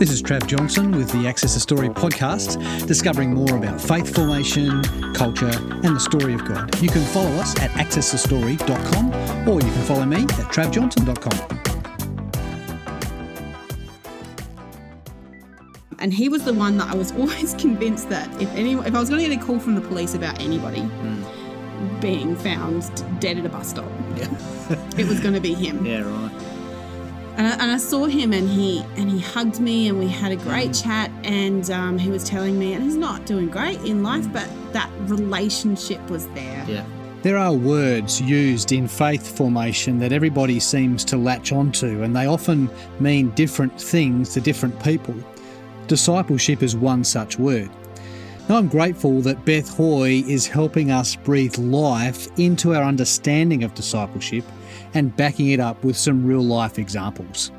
This 0.00 0.10
is 0.10 0.22
Trav 0.22 0.46
Johnson 0.46 0.92
with 0.92 1.12
the 1.12 1.28
Access 1.28 1.52
the 1.52 1.60
Story 1.60 1.90
podcast, 1.90 2.86
discovering 2.86 3.34
more 3.34 3.58
about 3.58 3.78
faith 3.78 4.14
formation, 4.14 4.82
culture, 5.12 5.50
and 5.50 5.94
the 5.94 6.00
story 6.00 6.32
of 6.32 6.42
God. 6.46 6.74
You 6.80 6.88
can 6.88 7.02
follow 7.08 7.28
us 7.32 7.54
at 7.60 7.70
accessthestory.com 7.72 9.46
or 9.46 9.60
you 9.60 9.70
can 9.70 9.82
follow 9.82 10.06
me 10.06 10.22
at 10.22 10.48
travjohnson.com. 10.54 11.58
and 15.98 16.14
he 16.14 16.30
was 16.30 16.44
the 16.44 16.54
one 16.54 16.78
that 16.78 16.88
I 16.88 16.94
was 16.94 17.12
always 17.18 17.52
convinced 17.52 18.08
that 18.08 18.26
if 18.40 18.50
any, 18.54 18.72
if 18.72 18.94
I 18.94 19.00
was 19.00 19.10
going 19.10 19.22
to 19.22 19.28
get 19.28 19.38
a 19.38 19.44
call 19.44 19.58
from 19.58 19.74
the 19.74 19.82
police 19.82 20.14
about 20.14 20.40
anybody 20.40 20.88
being 22.00 22.36
found 22.36 22.90
dead 23.20 23.36
at 23.36 23.44
a 23.44 23.50
bus 23.50 23.68
stop, 23.68 23.84
it 24.98 25.06
was 25.06 25.20
going 25.20 25.34
to 25.34 25.40
be 25.40 25.52
him. 25.52 25.84
Yeah, 25.90 26.00
right. 26.00 26.49
And 27.40 27.48
I, 27.48 27.52
and 27.52 27.70
I 27.72 27.78
saw 27.78 28.04
him, 28.04 28.34
and 28.34 28.46
he 28.46 28.80
and 28.96 29.10
he 29.10 29.18
hugged 29.18 29.60
me, 29.60 29.88
and 29.88 29.98
we 29.98 30.08
had 30.08 30.30
a 30.30 30.36
great 30.36 30.74
chat. 30.74 31.10
And 31.24 31.70
um, 31.70 31.96
he 31.96 32.10
was 32.10 32.22
telling 32.22 32.58
me, 32.58 32.74
and 32.74 32.84
he's 32.84 32.96
not 32.96 33.24
doing 33.24 33.48
great 33.48 33.80
in 33.80 34.02
life, 34.02 34.30
but 34.30 34.46
that 34.74 34.90
relationship 35.04 36.06
was 36.10 36.26
there. 36.34 36.62
Yeah. 36.68 36.84
There 37.22 37.38
are 37.38 37.54
words 37.54 38.20
used 38.20 38.72
in 38.72 38.86
faith 38.86 39.38
formation 39.38 39.98
that 40.00 40.12
everybody 40.12 40.60
seems 40.60 41.02
to 41.06 41.16
latch 41.16 41.50
onto, 41.50 42.02
and 42.02 42.14
they 42.14 42.26
often 42.26 42.68
mean 42.98 43.30
different 43.30 43.80
things 43.80 44.34
to 44.34 44.42
different 44.42 44.78
people. 44.84 45.14
Discipleship 45.86 46.62
is 46.62 46.76
one 46.76 47.04
such 47.04 47.38
word. 47.38 47.70
Now, 48.50 48.58
I'm 48.58 48.68
grateful 48.68 49.22
that 49.22 49.46
Beth 49.46 49.70
Hoy 49.70 50.24
is 50.26 50.46
helping 50.46 50.90
us 50.90 51.16
breathe 51.16 51.56
life 51.56 52.28
into 52.38 52.74
our 52.74 52.82
understanding 52.82 53.64
of 53.64 53.72
discipleship 53.72 54.44
and 54.94 55.14
backing 55.16 55.48
it 55.50 55.60
up 55.60 55.82
with 55.84 55.96
some 55.96 56.24
real 56.26 56.42
life 56.42 56.78
examples. 56.78 57.50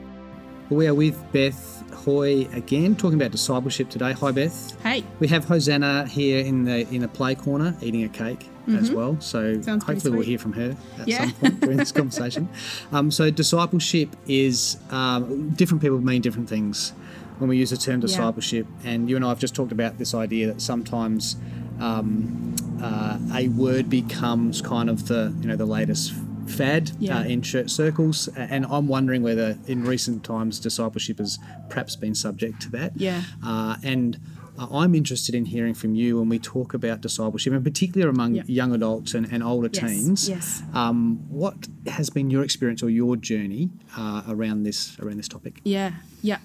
We 0.70 0.88
are 0.88 0.94
with 0.94 1.22
Beth 1.34 1.78
Hoy 1.94 2.48
again, 2.54 2.96
talking 2.96 3.20
about 3.20 3.32
discipleship 3.32 3.90
today. 3.90 4.14
Hi, 4.14 4.32
Beth. 4.32 4.82
Hey, 4.82 5.04
We 5.20 5.28
have 5.28 5.46
Hosanna 5.46 6.08
here 6.08 6.44
in 6.44 6.64
the 6.64 6.88
in 6.94 7.02
the 7.02 7.08
play 7.08 7.36
corner 7.36 7.76
eating 7.82 8.04
a 8.04 8.10
cake 8.10 8.48
as 8.70 8.90
well. 8.92 9.18
So 9.20 9.42
Mm-hmm. 9.56 9.62
Sounds 9.64 9.84
hopefully 9.84 10.14
we'll 10.16 10.26
hear 10.26 10.38
from 10.40 10.54
her 10.54 10.76
at 11.00 11.08
Yeah. 11.08 11.26
some 11.26 11.32
point 11.34 11.60
during 11.60 11.78
this 11.78 11.92
conversation. 12.02 12.48
Um, 12.94 13.12
so 13.12 13.30
discipleship 13.30 14.16
is 14.28 14.78
um, 14.92 15.50
different 15.50 15.82
people 15.82 16.00
mean 16.00 16.22
different 16.22 16.48
things 16.48 16.94
when 17.40 17.50
we 17.50 17.58
use 17.58 17.72
the 17.72 17.78
term 17.78 18.00
discipleship. 18.00 18.66
And 18.86 19.10
you 19.10 19.16
and 19.18 19.26
I 19.26 19.30
have 19.30 19.40
just 19.40 19.54
talked 19.56 19.72
about 19.74 19.98
this 19.98 20.14
idea 20.16 20.48
that 20.48 20.62
sometimes 20.62 21.36
um, 21.80 22.56
uh, 22.82 23.18
a 23.36 23.50
word 23.50 23.90
becomes 23.90 24.62
kind 24.62 24.90
of 24.90 25.08
the 25.08 25.34
you 25.42 25.48
know 25.50 25.56
the 25.58 25.66
latest 25.66 26.14
fad 26.52 26.92
Yeah. 27.00 27.20
uh, 27.20 27.24
in 27.24 27.42
church 27.42 27.70
circles. 27.70 28.28
And 28.36 28.66
I'm 28.66 28.88
wondering 28.88 29.24
whether 29.24 29.58
in 29.68 29.84
recent 29.84 30.24
times 30.24 30.60
discipleship 30.60 31.18
has 31.20 31.40
perhaps 31.70 31.96
been 31.96 32.16
subject 32.16 32.62
to 32.64 32.70
that. 32.72 32.92
Yeah. 32.96 33.22
Uh, 33.44 33.78
and 33.84 34.20
uh, 34.60 34.68
I'm 34.72 34.94
interested 34.96 35.34
in 35.34 35.46
hearing 35.46 35.74
from 35.74 35.96
you 35.96 36.20
when 36.20 36.28
we 36.30 36.38
talk 36.38 36.74
about 36.74 37.02
discipleship, 37.02 37.54
and 37.54 37.64
particularly 37.64 38.10
among 38.14 38.36
young 38.48 38.74
adults 38.74 39.14
and, 39.14 39.26
and 39.32 39.42
older 39.42 39.70
Yes, 39.74 39.84
teens. 39.92 40.30
yes. 40.30 40.64
Um, 40.74 41.26
what 41.30 41.68
has 41.88 42.10
been 42.10 42.30
your 42.30 42.44
experience 42.44 42.84
or 42.84 42.90
your 42.90 43.16
journey 43.16 43.70
uh, 43.98 44.24
around 44.28 44.64
this 44.64 45.00
around 45.00 45.18
this 45.18 45.30
topic? 45.30 45.62
Yeah, 45.64 45.94
yeah. 46.22 46.40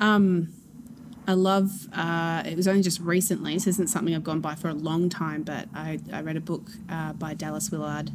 Um, 0.00 0.48
I 1.28 1.32
love. 1.32 1.88
Uh, 1.92 2.42
it 2.46 2.56
was 2.56 2.68
only 2.68 2.82
just 2.82 3.00
recently. 3.00 3.54
This 3.54 3.66
isn't 3.68 3.88
something 3.88 4.14
I've 4.14 4.22
gone 4.24 4.40
by 4.40 4.54
for 4.54 4.68
a 4.68 4.74
long 4.74 5.08
time, 5.08 5.42
but 5.42 5.68
I, 5.74 5.98
I 6.12 6.20
read 6.22 6.36
a 6.36 6.40
book 6.40 6.64
uh, 6.88 7.12
by 7.14 7.34
Dallas 7.34 7.70
Willard 7.70 8.10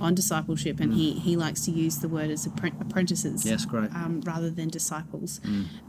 on 0.00 0.14
discipleship, 0.14 0.80
and 0.80 0.92
he 0.94 1.12
he 1.12 1.36
likes 1.36 1.62
to 1.66 1.70
use 1.70 1.98
the 1.98 2.08
word 2.08 2.30
as 2.30 2.46
apprentices. 2.46 3.44
Yes, 3.44 3.64
great. 3.64 3.90
Mm. 3.90 3.96
Um, 3.96 4.20
rather 4.22 4.50
than 4.50 4.68
disciples, 4.68 5.40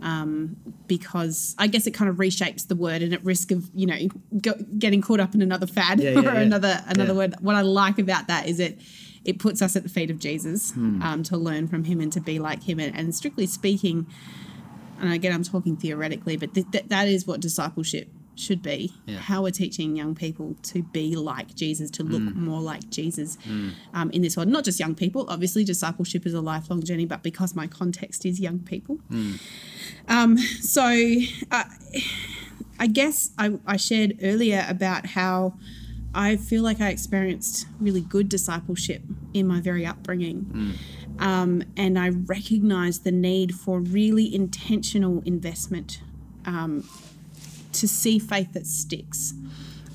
um, 0.02 0.56
because 0.88 1.56
I 1.58 1.68
guess 1.68 1.88
it 1.88 1.92
kind 1.92 2.10
of 2.10 2.18
reshapes 2.18 2.68
the 2.68 2.76
word, 2.76 3.02
and 3.02 3.14
at 3.14 3.24
risk 3.24 3.52
of 3.52 3.70
you 3.74 3.86
know 3.88 3.98
go, 4.42 4.54
getting 4.78 5.02
caught 5.02 5.20
up 5.20 5.34
in 5.36 5.42
another 5.42 5.68
fad 5.68 6.00
Yeah, 6.00 6.12
yeah, 6.12 6.20
or 6.20 6.24
yeah. 6.24 6.40
another 6.42 6.84
another 6.88 7.14
word. 7.14 7.36
What 7.42 7.56
I 7.56 7.62
like 7.62 8.00
about 8.00 8.28
that 8.28 8.48
is 8.48 8.60
it 8.60 8.80
it 9.24 9.40
puts 9.40 9.62
us 9.62 9.76
at 9.76 9.84
the 9.84 9.90
feet 9.90 10.12
of 10.12 10.20
Jesus 10.20 10.72
Hmm. 10.72 11.02
um, 11.02 11.24
to 11.24 11.36
learn 11.38 11.68
from 11.68 11.86
him 11.86 12.00
and 12.00 12.14
to 12.14 12.22
be 12.22 12.38
like 12.38 12.64
him. 12.64 12.80
And, 12.80 12.96
and 12.96 13.16
strictly 13.16 13.48
speaking, 13.48 14.06
and 15.00 15.12
again, 15.12 15.34
I'm 15.34 15.44
talking 15.44 15.76
theoretically, 15.76 16.38
but 16.38 16.54
th- 16.54 16.68
th- 16.72 16.86
that 16.90 17.08
is 17.08 17.26
what 17.26 17.40
discipleship 17.40 18.08
should 18.36 18.62
be. 18.62 18.94
Yeah. 19.06 19.18
How 19.20 19.42
we're 19.44 19.52
teaching 19.52 19.96
young 19.96 20.16
people 20.16 20.56
to 20.64 20.84
be 20.84 21.16
like 21.16 21.56
Jesus, 21.56 21.90
to 21.92 22.04
look 22.04 22.22
Mm. 22.22 22.36
more 22.36 22.62
like 22.62 22.90
Jesus 22.90 23.38
um, 23.94 24.10
in 24.12 24.22
this 24.22 24.36
world. 24.38 24.50
Not 24.50 24.64
just 24.66 24.80
young 24.80 24.96
people. 24.96 25.26
Obviously, 25.30 25.64
discipleship 25.64 26.26
is 26.26 26.34
a 26.34 26.42
lifelong 26.42 26.84
journey, 26.84 27.06
but 27.06 27.24
because 27.24 27.56
my 27.56 27.68
context 27.68 28.26
is 28.26 28.40
young 28.40 28.60
people. 28.60 29.00
Mm. 29.12 29.40
Um, 30.08 30.38
so 30.38 30.84
uh, 31.52 31.64
I 32.80 32.88
guess 32.88 33.32
I, 33.38 33.58
I 33.66 33.78
shared 33.78 34.18
earlier 34.22 34.66
about 34.68 35.06
how 35.08 35.54
I 36.14 36.36
feel 36.38 36.64
like 36.64 36.80
I 36.82 36.90
experienced 36.90 37.68
really 37.80 38.02
good 38.02 38.30
discipleship 38.30 39.02
in 39.34 39.48
my 39.48 39.60
very 39.62 39.86
upbringing. 39.86 40.76
Um, 41.20 41.64
and 41.78 41.98
I 41.98 42.10
recognized 42.10 43.04
the 43.06 43.12
need 43.12 43.56
for 43.56 43.80
really 43.80 44.34
intentional 44.34 45.22
investment 45.26 46.02
um, 46.46 46.88
to 47.76 47.88
see 47.88 48.20
faith 48.20 48.54
that 48.54 48.66
sticks. 48.68 49.34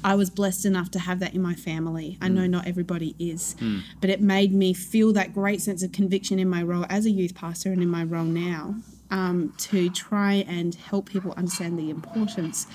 I 0.02 0.14
was 0.14 0.30
blessed 0.30 0.64
enough 0.64 0.90
to 0.92 0.98
have 0.98 1.20
that 1.20 1.34
in 1.34 1.42
my 1.42 1.54
family. 1.54 2.16
I 2.22 2.28
mm. 2.28 2.34
know 2.34 2.46
not 2.46 2.66
everybody 2.66 3.14
is, 3.18 3.54
mm. 3.60 3.82
but 4.00 4.08
it 4.08 4.20
made 4.20 4.52
me 4.52 4.72
feel 4.72 5.12
that 5.12 5.34
great 5.34 5.60
sense 5.60 5.82
of 5.82 5.92
conviction 5.92 6.38
in 6.38 6.48
my 6.48 6.62
role 6.62 6.86
as 6.88 7.04
a 7.04 7.10
youth 7.10 7.34
pastor 7.34 7.70
and 7.70 7.82
in 7.82 7.88
my 7.88 8.04
role 8.04 8.24
now 8.24 8.76
um, 9.10 9.52
to 9.58 9.90
try 9.90 10.44
and 10.48 10.74
help 10.74 11.08
people 11.08 11.32
understand 11.36 11.78
the 11.78 11.90
importance 11.90 12.66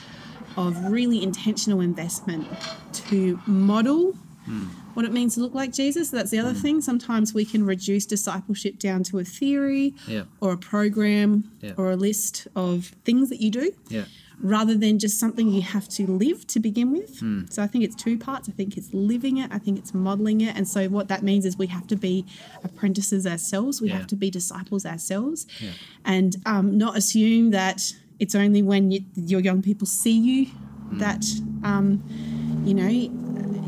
of 0.57 0.91
really 0.91 1.21
intentional 1.23 1.81
investment 1.81 2.47
to 2.93 3.39
model 3.45 4.13
mm. 4.47 4.67
what 4.93 5.05
it 5.05 5.11
means 5.11 5.35
to 5.35 5.41
look 5.41 5.53
like 5.53 5.73
Jesus. 5.73 6.09
That's 6.09 6.31
the 6.31 6.39
other 6.39 6.53
thing. 6.53 6.81
Sometimes 6.81 7.33
we 7.33 7.43
can 7.43 7.65
reduce 7.65 8.05
discipleship 8.05 8.79
down 8.79 9.03
to 9.05 9.19
a 9.19 9.23
theory 9.23 9.93
Yeah. 10.07 10.23
or 10.39 10.53
a 10.53 10.57
program 10.57 11.51
Yeah. 11.61 11.73
or 11.77 11.91
a 11.91 11.95
list 11.95 12.47
of 12.55 12.93
things 13.03 13.29
that 13.29 13.41
you 13.41 13.49
do 13.49 13.71
Yeah. 13.89 14.05
Rather 14.39 14.75
than 14.77 14.99
just 14.99 15.19
something 15.19 15.49
you 15.49 15.61
have 15.61 15.87
to 15.89 16.05
live 16.07 16.45
to 16.47 16.59
begin 16.59 16.91
with. 16.91 17.19
Hmm. 17.19 17.41
So 17.49 17.61
I 17.63 17.67
think 17.67 17.83
it's 17.83 17.95
two 17.95 18.17
parts. 18.17 18.49
I 18.49 18.51
think 18.51 18.77
it's 18.77 18.93
living 18.93 19.37
it, 19.37 19.49
I 19.51 19.59
think 19.59 19.77
it's 19.77 19.93
modeling 19.93 20.41
it. 20.41 20.55
And 20.55 20.67
so 20.67 20.87
what 20.89 21.07
that 21.07 21.23
means 21.23 21.45
is 21.45 21.57
we 21.57 21.67
have 21.67 21.87
to 21.87 21.95
be 21.95 22.25
apprentices 22.63 23.25
ourselves, 23.25 23.81
we 23.81 23.89
Yeah. 23.89 23.97
have 23.97 24.07
to 24.07 24.15
be 24.15 24.29
disciples 24.29 24.85
ourselves, 24.85 25.47
and 26.03 26.35
um, 26.45 26.77
not 26.77 26.97
assume 26.97 27.51
that 27.51 27.93
it's 28.19 28.35
only 28.35 28.61
when 28.61 28.91
you, 28.91 29.01
your 29.15 29.39
young 29.41 29.61
people 29.61 29.87
see 29.87 30.17
you 30.17 30.47
Hmm. 30.91 30.97
that, 30.99 31.25
um, 31.63 32.03
you 32.63 32.73
know, 32.73 33.09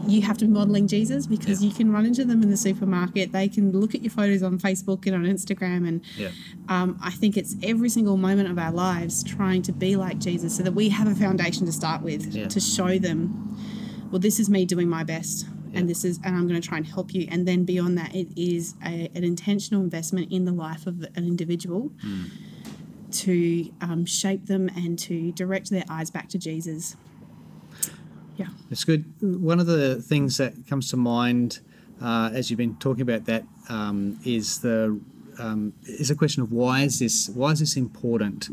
you 0.07 0.21
have 0.21 0.37
to 0.37 0.45
be 0.45 0.51
modeling 0.51 0.87
Jesus 0.87 1.27
because 1.27 1.61
Yeah. 1.61 1.69
you 1.69 1.75
can 1.75 1.91
run 1.91 2.05
into 2.05 2.23
them 2.25 2.41
in 2.41 2.49
the 2.49 2.57
supermarket. 2.57 3.31
They 3.31 3.47
can 3.49 3.71
look 3.71 3.93
at 3.93 4.01
your 4.01 4.11
photos 4.11 4.41
on 4.41 4.57
Facebook 4.57 5.05
and 5.05 5.15
on 5.15 5.23
Instagram 5.23 5.87
and 5.87 6.01
Yeah. 6.17 6.29
um, 6.69 6.97
I 7.01 7.11
think 7.11 7.35
it's 7.37 7.55
every 7.61 7.89
single 7.89 8.17
moment 8.17 8.49
of 8.49 8.57
our 8.57 8.71
lives 8.71 9.23
trying 9.23 9.61
to 9.63 9.71
be 9.71 9.95
like 9.95 10.19
Jesus 10.19 10.55
so 10.55 10.63
that 10.63 10.71
we 10.73 10.89
have 10.89 11.07
a 11.07 11.15
foundation 11.15 11.65
to 11.65 11.71
start 11.71 12.01
with 12.03 12.33
Yeah. 12.33 12.47
to 12.47 12.59
show 12.59 12.97
them, 12.97 13.57
well, 14.11 14.19
this 14.19 14.39
is 14.39 14.49
me 14.49 14.65
doing 14.65 14.87
my 14.89 15.03
best. 15.03 15.45
And 15.73 15.87
this 15.89 16.05
is, 16.05 16.19
and 16.23 16.35
I'm 16.35 16.47
going 16.47 16.59
to 16.59 16.65
try 16.67 16.77
and 16.77 16.87
help 16.87 17.13
you. 17.13 17.27
And 17.29 17.47
then 17.47 17.63
beyond 17.65 17.97
that, 17.97 18.15
it 18.15 18.29
is 18.37 18.73
a, 18.83 19.11
an 19.13 19.23
intentional 19.25 19.83
investment 19.83 20.31
in 20.31 20.45
the 20.45 20.53
life 20.53 20.87
of 20.87 21.01
an 21.15 21.25
individual 21.27 21.91
Hmm. 22.01 22.23
to 23.11 23.69
um, 23.81 24.05
shape 24.05 24.45
them 24.47 24.69
and 24.75 24.97
to 24.99 25.31
direct 25.33 25.69
their 25.69 25.83
eyes 25.89 26.09
back 26.09 26.29
to 26.29 26.37
Jesus. 26.37 26.95
Yeah. 28.37 28.47
It's 28.71 28.83
good. 28.83 29.03
One 29.21 29.59
of 29.59 29.65
the 29.65 30.01
things 30.01 30.37
that 30.37 30.53
comes 30.67 30.89
to 30.91 30.97
mind 30.97 31.59
uh, 32.01 32.29
as 32.33 32.49
you've 32.49 32.57
been 32.57 32.75
talking 32.77 33.01
about 33.01 33.25
that 33.25 33.43
um, 33.69 34.19
is 34.23 34.59
the 34.59 34.99
um, 35.39 35.73
is 35.83 36.09
a 36.09 36.15
question 36.15 36.41
of 36.41 36.51
why 36.51 36.81
is 36.81 36.99
this 36.99 37.29
why 37.29 37.51
is 37.51 37.59
this 37.59 37.77
important 37.77 38.45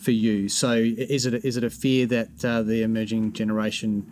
for 0.00 0.10
you? 0.10 0.48
So 0.48 0.72
is 0.72 1.26
it 1.26 1.44
is 1.44 1.56
it 1.56 1.64
a 1.64 1.70
fear 1.70 2.06
that 2.06 2.44
uh, 2.44 2.62
the 2.62 2.82
emerging 2.82 3.32
generation 3.32 4.10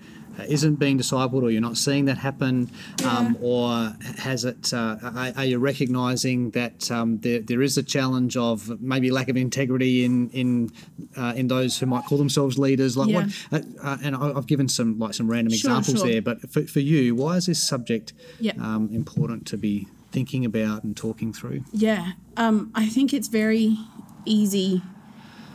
isn't 0.49 0.77
being 0.77 0.99
discipled, 0.99 1.43
or 1.43 1.51
you're 1.51 1.61
not 1.61 1.77
seeing 1.77 2.05
that 2.07 2.19
happen, 2.19 2.71
um, 3.05 3.37
or 3.41 3.93
has 4.19 4.45
it? 4.45 4.73
Uh, 4.73 4.97
are, 5.03 5.33
are 5.37 5.45
you 5.45 5.59
recognizing 5.59 6.51
that 6.51 6.91
um, 6.91 7.19
there, 7.19 7.41
there 7.41 7.63
is 7.63 7.77
a 7.79 7.83
challenge 7.83 8.37
of 8.37 8.81
maybe 8.81 9.11
lack 9.11 9.29
of 9.29 9.37
integrity 9.37 10.05
in 10.05 10.31
in 10.31 10.71
uh, 11.17 11.33
in 11.37 11.49
those 11.49 11.79
who 11.79 11.87
might 11.87 12.05
call 12.05 12.19
themselves 12.19 12.59
leaders? 12.59 12.97
Like 12.97 13.11
Yeah. 13.11 13.27
what? 13.51 13.65
Uh, 13.83 13.83
uh, 13.83 13.97
and 14.03 14.17
I- 14.17 14.33
I've 14.37 14.47
given 14.47 14.69
some 14.69 14.99
like 14.99 15.15
some 15.15 15.29
random 15.31 15.53
Sure, 15.53 15.71
examples 15.71 15.99
sure. 15.99 16.09
there, 16.11 16.23
but 16.23 16.51
for, 16.53 16.63
for 16.67 16.81
you, 16.81 17.15
why 17.15 17.37
is 17.37 17.47
this 17.47 17.63
subject 17.63 18.13
Yeah. 18.41 18.53
um, 18.59 18.89
important 18.93 19.47
to 19.49 19.57
be 19.57 19.87
thinking 20.13 20.45
about 20.45 20.83
and 20.85 20.97
talking 20.97 21.33
through? 21.33 21.65
Yeah, 21.73 22.13
um, 22.37 22.71
I 22.75 22.87
think 22.89 23.13
it's 23.15 23.29
very 23.29 23.77
easy 24.25 24.83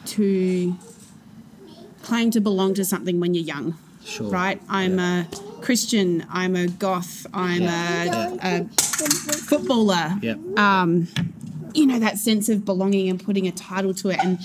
to 0.05 0.75
claim 2.03 2.31
to 2.31 2.39
belong 2.39 2.73
to 2.75 2.85
something 2.85 3.19
when 3.19 3.33
you're 3.33 3.43
young. 3.43 3.77
Sure. 4.05 4.29
Right? 4.29 4.61
I'm 4.69 4.99
a 4.99 5.27
Christian, 5.61 6.25
I'm 6.29 6.55
a 6.55 6.67
goth, 6.67 7.25
I'm 7.33 7.63
a, 7.63 8.37
a 8.41 8.65
footballer. 9.33 10.15
Yeah. 10.21 10.35
Um, 10.57 11.07
you 11.73 11.85
know 11.85 11.99
that 11.99 12.17
sense 12.17 12.47
of 12.47 12.63
belonging 12.63 13.09
and 13.09 13.21
putting 13.21 13.47
a 13.47 13.51
title 13.51 13.93
to 13.95 14.07
it 14.09 14.17
and 14.23 14.39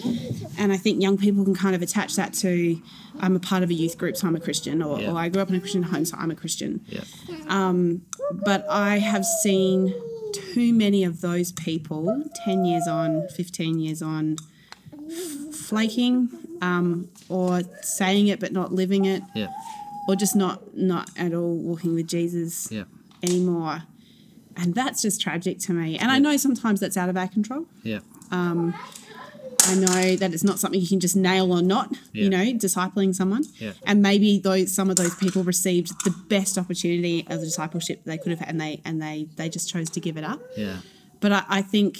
and 0.59 0.73
I 0.73 0.77
think 0.77 1.01
young 1.01 1.17
people 1.17 1.45
can 1.45 1.55
kind 1.55 1.77
of 1.77 1.83
attach 1.83 2.17
that 2.17 2.33
to 2.43 2.83
I'm 3.21 3.37
a 3.37 3.39
part 3.39 3.62
of 3.62 3.71
a 3.71 3.73
youth 3.75 3.97
group 3.99 4.17
so 4.17 4.27
I'm 4.27 4.35
a 4.35 4.41
Christian 4.41 4.83
or, 4.83 5.01
Yeah. 5.01 5.12
or 5.12 5.17
I 5.19 5.29
grew 5.29 5.41
up 5.41 5.49
in 5.49 5.55
a 5.55 5.61
Christian 5.61 5.85
home 5.85 6.05
so 6.05 6.17
I'm 6.19 6.33
a 6.33 6.35
Christian 6.35 6.85
Yeah. 6.89 7.03
Um, 7.49 8.03
but 8.33 8.67
I 8.69 8.99
have 8.99 9.25
seen 9.25 9.95
too 10.33 10.73
many 10.73 11.05
of 11.05 11.21
those 11.21 11.53
people 11.53 12.25
10 12.45 12.65
years 12.65 12.89
on 12.89 13.29
15 13.29 13.79
years 13.79 14.03
on 14.03 14.35
f- 15.09 15.55
flaking 15.55 16.31
um, 16.61 17.09
or 17.29 17.62
saying 17.83 18.29
it 18.29 18.41
but 18.41 18.53
not 18.53 18.73
living 18.73 19.05
it 19.05 19.23
Yeah. 19.35 19.49
or 20.09 20.17
just 20.17 20.35
not 20.37 20.77
not 20.77 21.11
at 21.17 21.33
all 21.35 21.57
walking 21.57 21.95
with 21.95 22.07
Jesus 22.07 22.69
Yeah. 22.71 22.85
anymore 23.23 23.83
and 24.57 24.75
that's 24.75 25.01
just 25.03 25.21
tragic 25.21 25.59
to 25.61 25.73
me 25.73 25.99
and 25.99 26.11
I 26.11 26.19
know 26.19 26.37
sometimes 26.37 26.81
that's 26.81 26.97
out 26.97 27.09
of 27.09 27.17
our 27.17 27.29
control 27.29 27.67
Yeah. 27.83 28.01
I 29.62 29.75
know 29.75 30.17
that 30.17 30.33
it's 30.33 30.43
not 30.43 30.59
something 30.59 30.81
you 30.81 30.89
can 30.89 31.01
just 31.01 31.15
nail 31.17 31.53
or 31.53 31.61
not, 31.62 31.93
Yeah. 32.15 32.25
you 32.25 32.31
know, 32.31 32.45
discipling 32.55 33.15
someone. 33.15 33.45
Yeah. 33.59 33.73
And 33.85 34.01
maybe 34.01 34.39
those 34.39 34.73
some 34.73 34.89
of 34.89 34.97
those 34.97 35.15
people 35.17 35.45
received 35.45 35.93
the 36.05 36.11
best 36.29 36.57
opportunity 36.57 37.27
of 37.29 37.41
the 37.41 37.47
discipleship 37.47 38.03
they 38.05 38.17
could 38.17 38.31
have 38.37 38.49
and 38.49 38.59
they 38.61 38.81
and 38.87 39.01
they 39.03 39.29
they 39.37 39.49
just 39.51 39.69
chose 39.69 39.91
to 39.91 40.01
give 40.01 40.17
it 40.17 40.25
up. 40.25 40.41
Yeah. 40.57 40.77
But 41.21 41.33
I, 41.33 41.45
I 41.49 41.62
think 41.62 41.99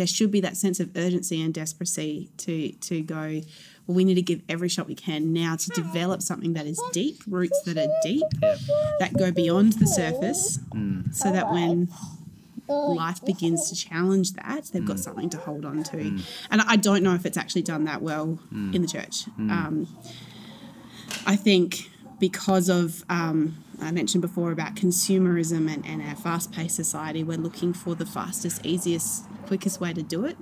there 0.00 0.06
should 0.06 0.30
be 0.30 0.40
that 0.40 0.56
sense 0.56 0.80
of 0.80 0.90
urgency 0.96 1.42
and 1.42 1.52
desperacy 1.54 2.28
to 2.38 2.72
to 2.88 3.02
go, 3.02 3.42
well, 3.86 3.94
we 3.98 4.04
need 4.04 4.14
to 4.14 4.22
give 4.22 4.40
every 4.48 4.68
shot 4.68 4.86
we 4.86 4.94
can 4.94 5.32
now 5.32 5.56
to 5.56 5.68
develop 5.82 6.22
something 6.22 6.52
that 6.54 6.66
is 6.66 6.80
deep, 6.92 7.18
roots 7.28 7.60
that 7.66 7.76
are 7.76 7.92
deep, 8.02 8.22
Yeah. 8.42 8.56
that 9.00 9.12
go 9.22 9.30
beyond 9.30 9.74
the 9.74 9.86
surface, 9.86 10.58
so 11.12 11.30
that 11.36 11.46
when 11.52 11.88
life 12.68 13.20
begins 13.24 13.68
to 13.68 13.74
challenge 13.74 14.32
that, 14.34 14.62
they've 14.72 14.86
got 14.92 15.00
something 15.00 15.28
to 15.30 15.36
hold 15.38 15.64
on 15.64 15.82
to. 15.82 15.98
And 16.50 16.60
I 16.74 16.76
don't 16.76 17.02
know 17.02 17.14
if 17.14 17.26
it's 17.26 17.36
actually 17.36 17.62
done 17.62 17.84
that 17.84 18.00
well 18.00 18.38
in 18.74 18.80
the 18.80 18.88
church. 18.88 19.26
Um, 19.38 19.74
I 21.26 21.36
think 21.36 21.90
because 22.20 22.68
of, 22.68 23.04
um, 23.08 23.56
I 23.82 23.90
mentioned 23.90 24.22
before 24.22 24.52
about 24.52 24.74
consumerism 24.76 25.72
and, 25.72 25.84
and 25.86 26.00
our 26.02 26.14
fast 26.14 26.52
paced 26.52 26.76
society, 26.76 27.24
we're 27.24 27.38
looking 27.38 27.72
for 27.72 27.94
the 27.94 28.06
fastest, 28.06 28.64
easiest, 28.64 29.24
quickest 29.50 29.80
way 29.80 29.92
to 29.92 30.02
do 30.02 30.24
it. 30.24 30.36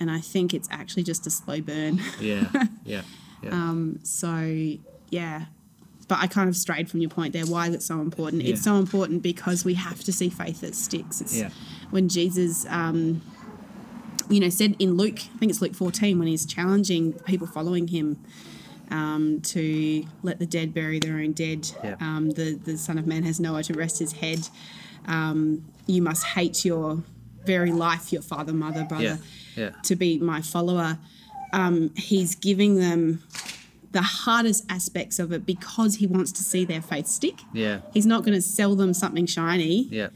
And 0.00 0.10
I 0.10 0.20
think 0.20 0.54
it's 0.54 0.68
actually 0.70 1.02
just 1.02 1.26
a 1.26 1.30
slow 1.30 1.60
burn. 1.60 2.00
Yeah. 2.20 2.48
Yeah. 2.84 3.02
Yeah. 3.42 3.74
So, 4.04 4.76
yeah. 5.10 5.46
But 6.06 6.18
I 6.20 6.28
kind 6.28 6.48
of 6.48 6.56
strayed 6.56 6.88
from 6.88 7.00
your 7.00 7.10
point 7.10 7.32
there. 7.32 7.44
Why 7.44 7.66
is 7.68 7.74
it 7.74 7.82
so 7.82 8.00
important? 8.00 8.42
It's 8.42 8.62
so 8.62 8.76
important 8.76 9.20
because 9.22 9.64
we 9.64 9.74
have 9.74 9.98
to 10.04 10.12
see 10.12 10.28
faith 10.30 10.60
that 10.60 10.76
sticks. 10.76 11.20
It's 11.20 11.36
Yeah. 11.36 11.50
when 11.90 12.08
Jesus, 12.08 12.64
um, 12.68 13.20
you 14.30 14.38
know, 14.38 14.48
said 14.48 14.76
in 14.78 14.96
Luke, 14.96 15.18
I 15.34 15.38
think 15.38 15.50
it's 15.50 15.60
Luke 15.60 15.74
14, 15.74 16.18
when 16.20 16.28
he's 16.28 16.46
challenging 16.46 17.14
people 17.30 17.48
following 17.48 17.88
him 17.88 18.16
um, 18.92 19.40
to 19.54 20.04
let 20.22 20.38
the 20.38 20.46
dead 20.46 20.72
bury 20.72 21.00
their 21.00 21.14
own 21.16 21.32
dead. 21.32 21.68
Yeah. 21.82 21.96
Um, 22.00 22.30
the, 22.30 22.54
the 22.54 22.78
Son 22.78 22.96
of 22.96 23.06
Man 23.08 23.24
has 23.24 23.40
nowhere 23.40 23.64
to 23.64 23.74
rest 23.74 23.98
his 23.98 24.12
head. 24.12 24.48
Um, 25.06 25.64
you 25.88 26.00
must 26.00 26.24
hate 26.24 26.64
your 26.64 27.02
very 27.44 27.72
life, 27.72 28.12
your 28.12 28.22
father, 28.22 28.52
mother, 28.52 28.84
brother 28.84 29.04
Yeah. 29.04 29.16
Yeah. 29.56 29.70
to 29.82 29.96
be 29.96 30.18
my 30.18 30.40
follower, 30.42 30.98
um, 31.52 31.90
he's 31.96 32.34
giving 32.34 32.76
them 32.76 33.22
the 33.92 34.00
hardest 34.02 34.64
aspects 34.70 35.18
of 35.18 35.32
it 35.32 35.44
because 35.44 35.96
he 35.96 36.06
wants 36.06 36.32
to 36.32 36.42
see 36.42 36.64
their 36.64 36.80
faith 36.80 37.06
stick. 37.06 37.40
Yeah. 37.52 37.80
He's 37.92 38.06
not 38.06 38.24
going 38.24 38.34
to 38.34 38.40
sell 38.42 38.74
them 38.74 38.94
something 38.94 39.26
shiny 39.26 39.82
Yeah. 39.90 40.08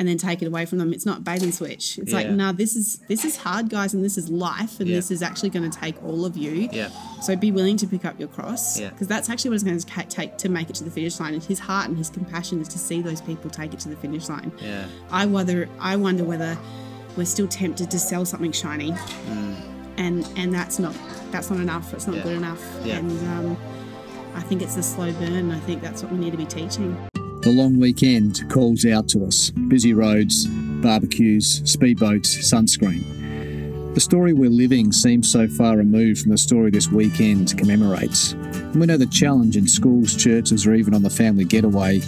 And 0.00 0.08
then 0.08 0.16
take 0.16 0.40
it 0.40 0.46
away 0.46 0.64
from 0.64 0.78
them. 0.78 0.94
It's 0.94 1.04
not 1.04 1.24
bait 1.24 1.42
and 1.42 1.54
switch. 1.54 1.98
It's 1.98 2.10
like, 2.10 2.24
Yeah. 2.26 2.34
nah, 2.34 2.52
this 2.52 2.74
is 2.74 3.00
this 3.06 3.22
is 3.22 3.36
hard, 3.36 3.68
guys, 3.68 3.92
and 3.92 4.02
this 4.02 4.16
is 4.16 4.30
life, 4.30 4.80
and 4.80 4.88
Yeah. 4.88 4.96
this 4.96 5.10
is 5.10 5.20
actually 5.22 5.50
going 5.50 5.70
to 5.70 5.78
take 5.78 6.02
all 6.02 6.24
of 6.24 6.38
you. 6.38 6.70
Yeah. 6.72 6.88
So 7.20 7.36
be 7.36 7.52
willing 7.52 7.76
to 7.76 7.86
pick 7.86 8.06
up 8.06 8.18
your 8.18 8.28
cross, 8.28 8.80
Yeah. 8.80 8.88
because 8.88 9.08
that's 9.08 9.28
actually 9.28 9.50
what 9.50 9.56
it's 9.56 9.64
going 9.64 9.78
to 9.78 10.04
take 10.08 10.38
to 10.38 10.48
make 10.48 10.70
it 10.70 10.76
to 10.76 10.84
the 10.84 10.90
finish 10.90 11.20
line. 11.20 11.34
And 11.34 11.42
his 11.44 11.58
heart 11.58 11.86
and 11.88 11.98
his 11.98 12.08
compassion 12.08 12.62
is 12.62 12.68
to 12.68 12.78
see 12.78 13.02
those 13.02 13.20
people 13.20 13.50
take 13.50 13.74
it 13.74 13.80
to 13.80 13.90
the 13.90 13.96
finish 13.96 14.30
line. 14.30 14.50
Yeah. 14.62 14.86
I 15.10 15.26
whether 15.26 15.68
I 15.78 15.96
wonder 15.96 16.24
whether 16.24 16.56
we're 17.18 17.26
still 17.26 17.46
tempted 17.48 17.90
to 17.90 17.98
sell 17.98 18.24
something 18.24 18.52
shiny, 18.52 18.94
and 19.98 20.26
and 20.36 20.54
that's 20.54 20.78
not 20.78 20.94
that's 21.30 21.50
not 21.50 21.60
enough. 21.60 21.92
It's 21.92 22.06
not 22.06 22.16
Mm. 22.16 22.18
Yeah. 22.18 22.24
good 22.24 22.36
enough. 22.38 22.62
Yeah. 22.86 22.96
And 22.98 23.10
um, 23.28 23.56
I 24.34 24.40
think 24.40 24.62
it's 24.62 24.76
a 24.78 24.82
slow 24.82 25.12
burn. 25.12 25.50
I 25.50 25.60
think 25.60 25.82
that's 25.82 26.02
what 26.02 26.10
we 26.10 26.18
need 26.18 26.30
to 26.30 26.38
be 26.38 26.46
teaching. 26.46 26.96
The 27.42 27.50
long 27.50 27.80
weekend 27.80 28.50
calls 28.50 28.84
out 28.84 29.08
to 29.08 29.24
us 29.24 29.48
busy 29.48 29.94
roads, 29.94 30.46
barbecues, 30.46 31.62
speedboats, 31.62 32.36
sunscreen. 32.44 33.94
The 33.94 34.00
story 34.00 34.34
we're 34.34 34.50
living 34.50 34.92
seems 34.92 35.32
so 35.32 35.48
far 35.48 35.78
removed 35.78 36.20
from 36.20 36.32
the 36.32 36.38
story 36.38 36.70
this 36.70 36.88
weekend 36.88 37.56
commemorates. 37.56 38.32
And 38.32 38.76
we 38.76 38.86
know 38.86 38.98
the 38.98 39.06
challenge 39.06 39.56
in 39.56 39.66
schools, 39.66 40.14
churches, 40.14 40.66
or 40.66 40.74
even 40.74 40.92
on 40.92 41.02
the 41.02 41.08
family 41.08 41.44
getaway. 41.44 42.02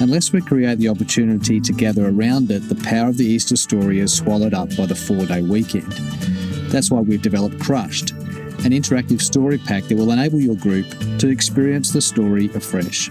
Unless 0.00 0.32
we 0.32 0.40
create 0.40 0.78
the 0.78 0.88
opportunity 0.88 1.60
to 1.60 1.72
gather 1.74 2.08
around 2.08 2.50
it, 2.50 2.60
the 2.70 2.82
power 2.82 3.10
of 3.10 3.18
the 3.18 3.26
Easter 3.26 3.56
story 3.56 3.98
is 3.98 4.16
swallowed 4.16 4.54
up 4.54 4.74
by 4.74 4.86
the 4.86 4.96
four 4.96 5.26
day 5.26 5.42
weekend. 5.42 5.92
That's 6.72 6.90
why 6.90 7.00
we've 7.00 7.20
developed 7.20 7.60
Crushed, 7.60 8.12
an 8.12 8.72
interactive 8.72 9.20
story 9.20 9.58
pack 9.58 9.84
that 9.84 9.96
will 9.96 10.12
enable 10.12 10.40
your 10.40 10.56
group 10.56 10.86
to 11.18 11.28
experience 11.28 11.92
the 11.92 12.00
story 12.00 12.46
afresh. 12.54 13.10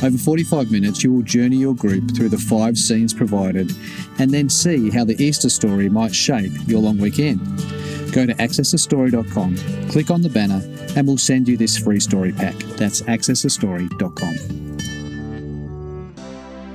Over 0.00 0.16
45 0.16 0.70
minutes, 0.70 1.02
you 1.02 1.12
will 1.12 1.22
journey 1.22 1.56
your 1.56 1.74
group 1.74 2.14
through 2.14 2.28
the 2.28 2.38
five 2.38 2.78
scenes 2.78 3.12
provided 3.12 3.72
and 4.20 4.30
then 4.30 4.48
see 4.48 4.90
how 4.90 5.04
the 5.04 5.20
Easter 5.20 5.48
story 5.50 5.88
might 5.88 6.14
shape 6.14 6.52
your 6.66 6.80
long 6.80 6.98
weekend. 6.98 7.40
Go 8.12 8.24
to 8.24 8.32
accessthestory.com, 8.34 9.56
click 9.88 10.10
on 10.10 10.22
the 10.22 10.28
banner, 10.28 10.62
and 10.96 11.06
we'll 11.06 11.18
send 11.18 11.48
you 11.48 11.56
this 11.56 11.76
free 11.76 11.98
story 11.98 12.32
pack. 12.32 12.54
That's 12.76 13.02
accessthestory.com. 13.02 14.68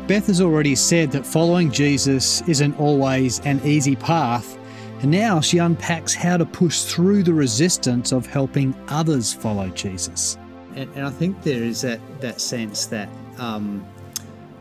Beth 0.06 0.28
has 0.28 0.42
already 0.42 0.76
said 0.76 1.10
that 1.14 1.26
following 1.26 1.72
Jesus 1.72 2.42
isn't 2.42 2.78
always 2.78 3.40
an 3.46 3.62
easy 3.64 3.96
path, 3.96 4.58
and 5.02 5.10
now 5.10 5.40
she 5.40 5.60
unpacks 5.60 6.14
how 6.14 6.36
to 6.36 6.46
push 6.46 6.82
through 6.84 7.24
the 7.24 7.34
resistance 7.34 8.12
of 8.12 8.26
helping 8.26 8.76
others 8.90 9.32
follow 9.34 9.70
Jesus. 9.70 10.38
And, 10.76 10.90
and 10.96 11.06
I 11.06 11.10
think 11.12 11.44
there 11.44 11.64
is 11.64 11.82
that, 11.82 12.00
that 12.22 12.42
sense 12.42 12.86
that 12.88 13.10
um, 13.38 13.86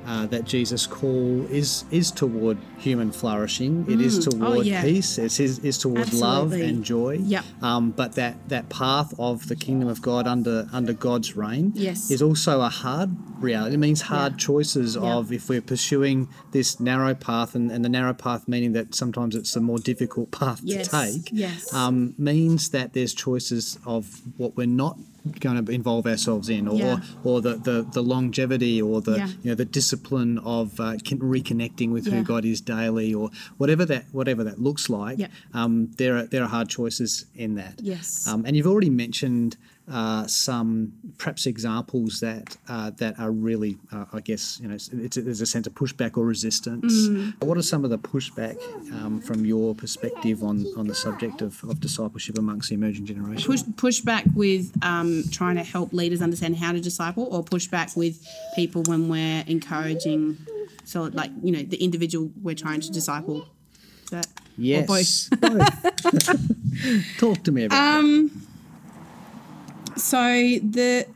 uh, 0.04 0.26
that 0.26 0.44
Jesus' 0.44 0.84
call 0.84 1.46
is 1.46 1.84
is 1.92 2.10
toward 2.10 2.58
human 2.76 3.12
flourishing. 3.12 3.86
It 3.88 4.00
is 4.00 4.26
Mm. 4.26 4.42
Oh, 4.42 4.52
toward 4.54 4.66
yeah. 4.66 4.82
peace. 4.82 5.16
It 5.16 5.38
is, 5.38 5.60
is 5.60 5.78
toward 5.78 6.12
love 6.12 6.52
and 6.54 6.82
joy. 6.84 7.18
Yep. 7.22 7.44
Um, 7.62 7.92
but 7.92 8.14
that 8.16 8.48
that 8.48 8.68
path 8.68 9.14
of 9.16 9.46
the 9.46 9.54
kingdom 9.54 9.88
of 9.88 10.02
God 10.02 10.26
under 10.26 10.68
under 10.72 10.92
God's 10.92 11.36
reign 11.36 11.70
Yes. 11.76 12.10
is 12.10 12.20
also 12.20 12.62
a 12.62 12.68
hard 12.68 13.10
reality. 13.40 13.74
It 13.74 13.78
means 13.78 14.00
hard 14.02 14.32
Yeah. 14.32 14.38
choices 14.38 14.96
Yeah. 14.96 15.02
of 15.14 15.30
if 15.32 15.48
we're 15.48 15.60
pursuing 15.62 16.26
this 16.50 16.80
narrow 16.80 17.14
path, 17.14 17.54
and, 17.54 17.70
and 17.70 17.84
the 17.84 17.88
narrow 17.88 18.12
path 18.14 18.48
meaning 18.48 18.72
that 18.72 18.96
sometimes 18.96 19.36
it's 19.36 19.54
a 19.54 19.60
more 19.60 19.78
difficult 19.78 20.32
path 20.32 20.60
Yes. 20.64 20.88
to 20.88 20.90
take. 21.12 21.28
Yes. 21.32 21.72
Um, 21.72 22.14
means 22.18 22.70
that 22.70 22.92
there's 22.92 23.14
choices 23.14 23.78
of 23.86 24.20
what 24.36 24.56
we're 24.56 24.66
not 24.66 24.98
going 25.40 25.64
to 25.64 25.72
involve 25.72 26.06
ourselves 26.06 26.48
in, 26.48 26.66
or 26.68 26.76
Yeah. 26.78 27.00
or 27.24 27.40
the, 27.40 27.54
the, 27.56 27.86
the 27.92 28.02
longevity, 28.02 28.80
or 28.82 29.00
the 29.00 29.16
Yeah. 29.18 29.28
you 29.42 29.50
know 29.50 29.54
the 29.54 29.64
discipline 29.64 30.38
of 30.38 30.78
uh, 30.80 30.94
reconnecting 30.94 31.90
with 31.92 32.06
Yeah. 32.06 32.14
who 32.14 32.22
God 32.24 32.44
is 32.44 32.60
daily, 32.60 33.14
or 33.14 33.30
whatever 33.58 33.84
that 33.86 34.06
whatever 34.12 34.42
that 34.44 34.60
looks 34.60 34.88
like. 34.90 35.20
Um, 35.54 35.90
there 35.98 36.16
are 36.16 36.24
there 36.26 36.42
are 36.42 36.48
hard 36.48 36.68
choices 36.68 37.26
in 37.34 37.54
that. 37.56 37.80
Yes. 37.82 38.26
Um, 38.26 38.44
and 38.46 38.56
you've 38.56 38.66
already 38.66 38.90
mentioned 38.90 39.56
uh, 39.90 40.26
some 40.26 40.92
perhaps 41.18 41.46
examples 41.46 42.20
that 42.20 42.56
uh, 42.68 42.90
that 42.98 43.18
are 43.18 43.32
really, 43.32 43.78
uh, 43.92 44.04
I 44.12 44.20
guess, 44.20 44.60
you 44.60 44.68
know, 44.68 44.74
it's, 44.74 44.88
it's, 44.88 45.16
there's 45.16 45.40
a 45.40 45.46
sense 45.46 45.66
of 45.66 45.74
pushback 45.74 46.16
or 46.16 46.24
resistance. 46.24 47.08
Mm. 47.08 47.42
What 47.44 47.58
are 47.58 47.62
some 47.62 47.84
of 47.84 47.90
the 47.90 47.98
pushback 47.98 48.56
um, 48.92 49.20
from 49.20 49.44
your 49.44 49.74
perspective 49.74 50.42
on, 50.44 50.66
on 50.76 50.86
the 50.86 50.94
subject 50.94 51.42
of, 51.42 51.62
of 51.64 51.80
discipleship 51.80 52.38
amongst 52.38 52.68
the 52.68 52.76
emerging 52.76 53.06
generation? 53.06 53.50
Push 53.50 53.62
push 53.76 54.00
back 54.00 54.24
with 54.34 54.72
um, 54.82 55.24
trying 55.32 55.56
to 55.56 55.64
help 55.64 55.92
leaders 55.92 56.22
understand 56.22 56.56
how 56.56 56.72
to 56.72 56.80
disciple, 56.80 57.24
or 57.30 57.42
push 57.42 57.66
back 57.66 57.96
with 57.96 58.24
people 58.54 58.82
when 58.84 59.08
we're 59.08 59.42
encouraging. 59.48 60.38
So, 60.84 61.04
like 61.04 61.30
you 61.42 61.50
know, 61.52 61.62
the 61.62 61.82
individual 61.82 62.30
we're 62.40 62.54
trying 62.54 62.80
to 62.82 62.90
disciple. 62.92 63.48
That 64.10 64.26
yes, 64.58 64.84
Or 64.84 65.38
both. 65.40 65.40
both. 65.40 67.18
Talk 67.18 67.42
to 67.44 67.52
me 67.52 67.64
about 67.64 67.98
Um, 67.98 68.41
So 69.96 70.18
the 70.18 71.06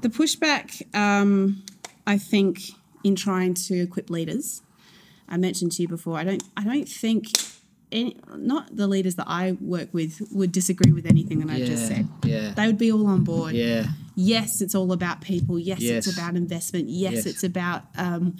the 0.00 0.08
pushback, 0.08 0.82
um, 0.94 1.62
I 2.06 2.18
think, 2.18 2.60
in 3.04 3.16
trying 3.16 3.54
to 3.54 3.74
equip 3.80 4.10
leaders, 4.10 4.62
I 5.28 5.36
mentioned 5.36 5.72
to 5.72 5.82
you 5.82 5.88
before. 5.88 6.18
I 6.18 6.24
don't. 6.24 6.42
I 6.56 6.64
don't 6.64 6.88
think. 6.88 7.28
Any, 7.92 8.16
not 8.36 8.74
the 8.76 8.88
leaders 8.88 9.14
that 9.14 9.28
I 9.28 9.52
work 9.60 9.94
with 9.94 10.20
would 10.32 10.50
disagree 10.50 10.90
with 10.92 11.06
anything 11.06 11.38
that 11.38 11.46
that. 11.46 11.56
I've 11.60 11.66
just 11.66 11.86
said. 11.86 12.08
Yeah. 12.24 12.52
They 12.52 12.66
would 12.66 12.78
be 12.78 12.90
all 12.90 13.06
on 13.06 13.22
board. 13.22 13.54
Yeah. 13.54 13.86
Yes, 14.16 14.60
it's 14.60 14.74
all 14.74 14.90
about 14.90 15.20
people. 15.20 15.56
Yes, 15.56 15.78
Yes. 15.78 16.04
it's 16.08 16.18
about 16.18 16.34
investment. 16.34 16.88
Yes, 16.88 17.12
Yes. 17.14 17.26
it's 17.26 17.44
about 17.44 17.84
um, 17.96 18.36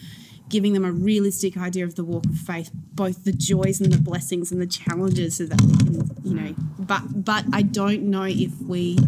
giving 0.48 0.72
them 0.72 0.84
a 0.84 0.90
realistic 0.90 1.56
idea 1.56 1.84
of 1.84 1.94
the 1.94 2.02
walk 2.02 2.26
of 2.26 2.34
faith, 2.36 2.72
both 2.74 3.22
the 3.22 3.32
joys 3.32 3.80
and 3.80 3.92
the 3.92 3.98
blessings 4.00 4.50
and 4.50 4.60
the 4.60 4.66
challenges, 4.66 5.36
so 5.36 5.46
that 5.46 5.60
we 5.62 5.76
can, 5.76 6.10
you 6.24 6.34
know. 6.34 6.54
But 6.80 7.24
but 7.24 7.44
I 7.52 7.62
don't 7.62 8.02
know 8.02 8.24
if 8.24 8.60
we 8.60 8.98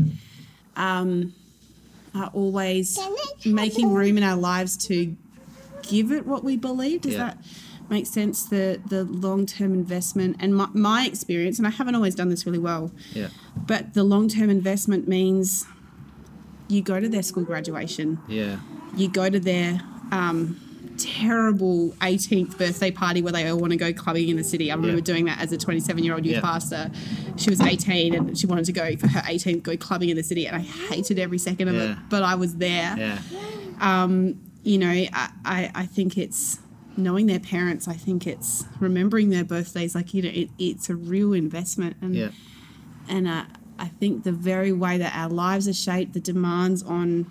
um, 0.79 1.35
are 2.15 2.31
always 2.33 2.99
making 3.45 3.93
room 3.93 4.17
in 4.17 4.25
our 4.25 4.37
lives 4.37 4.77
to 4.89 5.15
give 5.83 6.11
it 6.13 6.27
what 6.27 6.43
we 6.45 6.57
believe. 6.57 7.03
Does 7.03 7.13
Yeah. 7.13 7.19
that 7.19 7.39
make 7.91 8.07
sense? 8.07 8.45
The 8.45 8.81
the 8.89 9.05
long 9.05 9.45
term 9.47 9.75
investment 9.75 10.37
and 10.41 10.55
my, 10.57 10.69
my 10.73 11.05
experience, 11.07 11.59
and 11.59 11.67
I 11.67 11.71
haven't 11.71 11.95
always 11.95 12.15
done 12.15 12.29
this 12.31 12.47
really 12.47 12.59
well, 12.59 12.91
Yeah. 13.15 13.29
but 13.67 13.95
the 13.95 14.05
long 14.05 14.29
term 14.29 14.49
investment 14.51 15.07
means 15.09 15.67
you 16.69 16.83
go 16.83 17.01
to 17.01 17.09
their 17.09 17.23
school 17.23 17.45
graduation, 17.45 18.19
Yeah. 18.29 18.61
you 18.97 19.09
go 19.09 19.29
to 19.31 19.41
their 19.41 19.81
um, 20.13 20.59
terrible 20.99 21.91
18th 22.03 22.59
birthday 22.59 22.91
party 22.91 23.23
where 23.23 23.33
they 23.33 23.49
all 23.49 23.59
want 23.59 23.71
to 23.73 23.77
go 23.77 23.93
clubbing 23.93 24.29
in 24.29 24.37
the 24.37 24.45
city. 24.45 24.71
I 24.71 24.75
remember 24.75 24.97
Yeah. 24.99 25.03
doing 25.03 25.25
that 25.27 25.41
as 25.41 25.53
a 25.53 25.57
27 25.59 26.03
year 26.05 26.15
old 26.15 26.25
youth 26.27 26.37
Yeah. 26.37 26.41
pastor. 26.41 26.91
She 27.37 27.51
was 27.51 27.61
18 27.61 28.15
and 28.15 28.37
she 28.37 28.47
wanted 28.47 28.65
to 28.67 28.73
go 28.73 28.97
for 28.97 29.07
her 29.09 29.23
18th, 29.27 29.63
go 29.63 29.77
clubbing 29.77 30.09
in 30.11 30.17
the 30.17 30.23
city, 30.23 30.47
and 30.47 30.57
I 30.57 30.61
hated 30.61 31.19
every 31.19 31.39
second 31.39 31.69
of 31.69 31.75
Yeah. 31.75 31.93
it, 31.93 31.99
but 32.11 32.23
I 32.23 32.35
was 32.35 32.57
there 32.57 32.95
Yeah. 32.99 34.07
you 34.65 34.77
know, 34.79 34.91
I, 34.91 35.09
I, 35.45 35.71
I 35.75 35.87
think 35.87 36.19
it's 36.19 36.59
knowing 36.97 37.27
their 37.27 37.39
parents. 37.41 37.87
I 37.89 37.95
think 37.95 38.27
it's 38.27 38.65
remembering 38.81 39.31
their 39.31 39.45
birthdays. 39.45 39.95
Like, 39.95 40.13
you 40.13 40.23
know, 40.23 40.31
it, 40.31 40.51
it's 40.59 40.91
a 40.91 40.97
real 40.97 41.33
investment. 41.33 41.97
And, 42.03 42.33
and 43.09 43.29
uh, 43.29 43.45
I 43.79 43.87
think 43.87 44.25
the 44.25 44.33
very 44.33 44.73
way 44.73 44.99
that 44.99 45.15
our 45.15 45.31
lives 45.31 45.69
are 45.69 45.73
shaped, 45.73 46.13
the 46.13 46.21
demands 46.21 46.83
on 46.83 47.31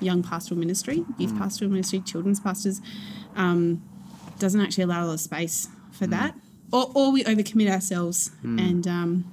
young 0.00 0.22
pastoral 0.22 0.58
ministry, 0.60 1.04
youth 1.18 1.32
Mm. 1.32 1.38
pastoral 1.38 1.70
ministry, 1.70 2.00
children's 2.00 2.40
pastors, 2.40 2.80
um, 3.36 3.82
doesn't 4.38 4.60
actually 4.60 4.84
allow 4.84 5.04
a 5.04 5.06
lot 5.06 5.14
of 5.14 5.20
space 5.20 5.68
for 5.92 6.06
Mm. 6.06 6.10
that. 6.10 6.34
Or, 6.70 6.90
or 6.94 7.12
we 7.12 7.24
overcommit 7.24 7.68
ourselves 7.70 8.30
and, 8.42 8.86
um, 8.86 9.24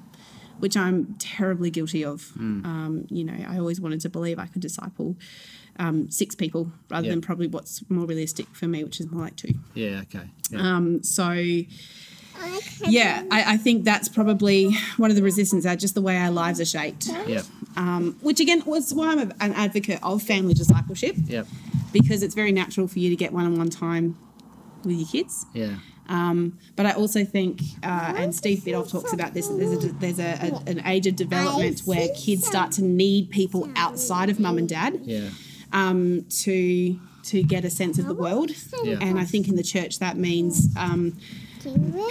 which 0.60 0.78
I'm 0.78 1.16
terribly 1.20 1.70
guilty 1.70 2.04
of. 2.06 2.32
Mm. 2.38 2.66
Um, 2.66 3.06
you 3.10 3.24
know, 3.26 3.34
I 3.48 3.60
always 3.60 3.82
wanted 3.82 4.00
to 4.02 4.10
believe 4.10 4.40
I 4.40 4.46
could 4.48 4.62
disciple 4.62 5.18
um, 5.78 6.10
six 6.10 6.36
people 6.36 6.72
rather 6.90 7.08
Yeah. 7.08 7.12
than 7.12 7.20
probably 7.22 7.48
what's 7.48 7.84
more 7.90 8.06
realistic 8.06 8.48
for 8.54 8.66
me, 8.66 8.86
which 8.86 9.02
is 9.02 9.12
more 9.12 9.22
like 9.24 9.36
two. 9.36 9.56
Yeah. 9.74 10.04
Okay. 10.04 10.30
Yeah. 10.50 10.60
Um, 10.78 11.04
so, 11.04 11.34
yeah, 12.88 13.24
I, 13.32 13.54
I 13.54 13.58
think 13.58 13.84
that's 13.86 14.10
probably 14.10 14.74
one 14.98 15.10
of 15.10 15.16
the 15.16 15.24
resistance 15.24 15.66
are 15.66 15.76
just 15.76 15.96
the 15.96 16.02
way 16.02 16.18
our 16.18 16.32
lives 16.32 16.60
are 16.60 16.66
shaped. 16.66 17.08
yeah. 17.28 17.42
Um, 17.78 18.18
which 18.22 18.40
again 18.40 18.64
was 18.66 18.94
why 18.94 19.12
I'm 19.12 19.20
an 19.42 19.54
advocate 19.54 20.00
of 20.02 20.24
family 20.24 20.54
discipleship 20.54 21.16
Yeah. 21.26 21.44
because 21.92 22.24
it's 22.24 22.34
very 22.34 22.52
natural 22.54 22.88
for 22.88 23.00
you 23.00 23.10
to 23.10 23.16
get 23.18 23.34
one-on-one 23.34 23.70
time 23.70 24.18
with 24.86 24.96
your 24.98 25.08
kids. 25.08 25.46
Yeah. 25.54 25.76
Um, 26.08 26.58
but 26.76 26.86
I 26.86 26.92
also 26.92 27.26
think, 27.26 27.62
uh, 27.84 28.14
and 28.16 28.34
Steve 28.34 28.60
Biddulph 28.60 28.92
talks 28.92 29.12
about 29.12 29.34
this, 29.34 29.48
that 29.48 29.56
there's, 29.58 29.84
a, 29.84 29.88
there's 29.94 30.20
a, 30.20 30.54
a, 30.54 30.70
an 30.70 30.82
age 30.86 31.08
of 31.08 31.16
development 31.16 31.82
where 31.82 32.08
kids 32.16 32.46
start 32.46 32.72
to 32.74 32.84
need 32.84 33.30
people 33.32 33.68
outside 33.76 34.30
of 34.30 34.40
mum 34.40 34.58
and 34.60 34.70
dad 34.70 35.00
Yeah. 35.04 35.30
um, 35.74 36.26
to 36.44 37.00
to 37.24 37.42
get 37.42 37.66
a 37.66 37.72
sense 37.72 37.98
of 37.98 38.06
the 38.06 38.14
world. 38.14 38.52
Yeah. 38.84 39.00
And 39.02 39.18
I 39.20 39.26
think 39.26 39.48
in 39.48 39.56
the 39.56 39.64
church 39.64 39.98
that 39.98 40.16
means 40.16 40.70
um, 40.78 41.18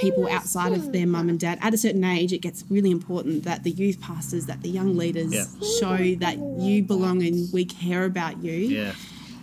people 0.00 0.28
outside 0.30 0.72
of 0.72 0.92
their 0.92 1.06
mum 1.06 1.28
and 1.28 1.38
dad. 1.38 1.58
At 1.62 1.74
a 1.74 1.78
certain 1.78 2.04
age, 2.04 2.32
it 2.32 2.38
gets 2.40 2.64
really 2.70 2.90
important 2.90 3.44
that 3.44 3.62
the 3.64 3.70
youth 3.70 4.00
pastors, 4.00 4.46
that 4.46 4.62
the 4.62 4.68
young 4.68 4.96
leaders 4.96 5.32
Yeah. 5.32 5.44
show 5.80 6.14
that 6.16 6.38
you 6.60 6.82
belong 6.82 7.22
and 7.22 7.52
we 7.52 7.64
care 7.64 8.04
about 8.04 8.42
you. 8.42 8.52
Yeah. 8.52 8.92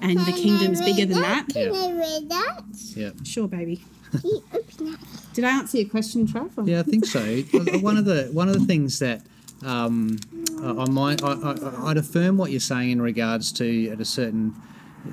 And 0.01 0.17
the 0.19 0.31
kingdom's 0.31 0.81
bigger 0.81 1.05
than 1.05 1.21
that. 1.21 1.45
Yeah. 1.55 1.65
Can 1.69 1.75
I 1.75 1.91
read 1.97 2.29
that? 2.29 2.61
Yeah. 2.95 3.11
Sure, 3.23 3.47
baby. 3.47 3.83
Can 4.11 4.21
you 4.29 4.43
open 4.53 4.91
that? 4.91 4.99
Did 5.33 5.45
I 5.45 5.51
answer 5.57 5.77
your 5.77 5.89
question, 5.89 6.27
Trev? 6.27 6.51
or- 6.57 6.67
Yeah, 6.67 6.79
I 6.79 6.83
think 6.83 7.05
so. 7.05 7.21
one 7.79 7.97
of 7.97 8.05
the 8.05 8.29
one 8.33 8.49
of 8.49 8.59
the 8.59 8.65
things 8.65 8.99
that 8.99 9.21
um, 9.63 10.17
I, 10.61 10.69
I 10.71 10.85
might 10.89 11.23
I, 11.23 11.33
I, 11.33 11.89
I'd 11.91 11.97
affirm 11.97 12.37
what 12.37 12.51
you're 12.51 12.59
saying 12.59 12.89
in 12.89 13.01
regards 13.01 13.51
to 13.53 13.87
at 13.89 14.01
a 14.01 14.05
certain 14.05 14.55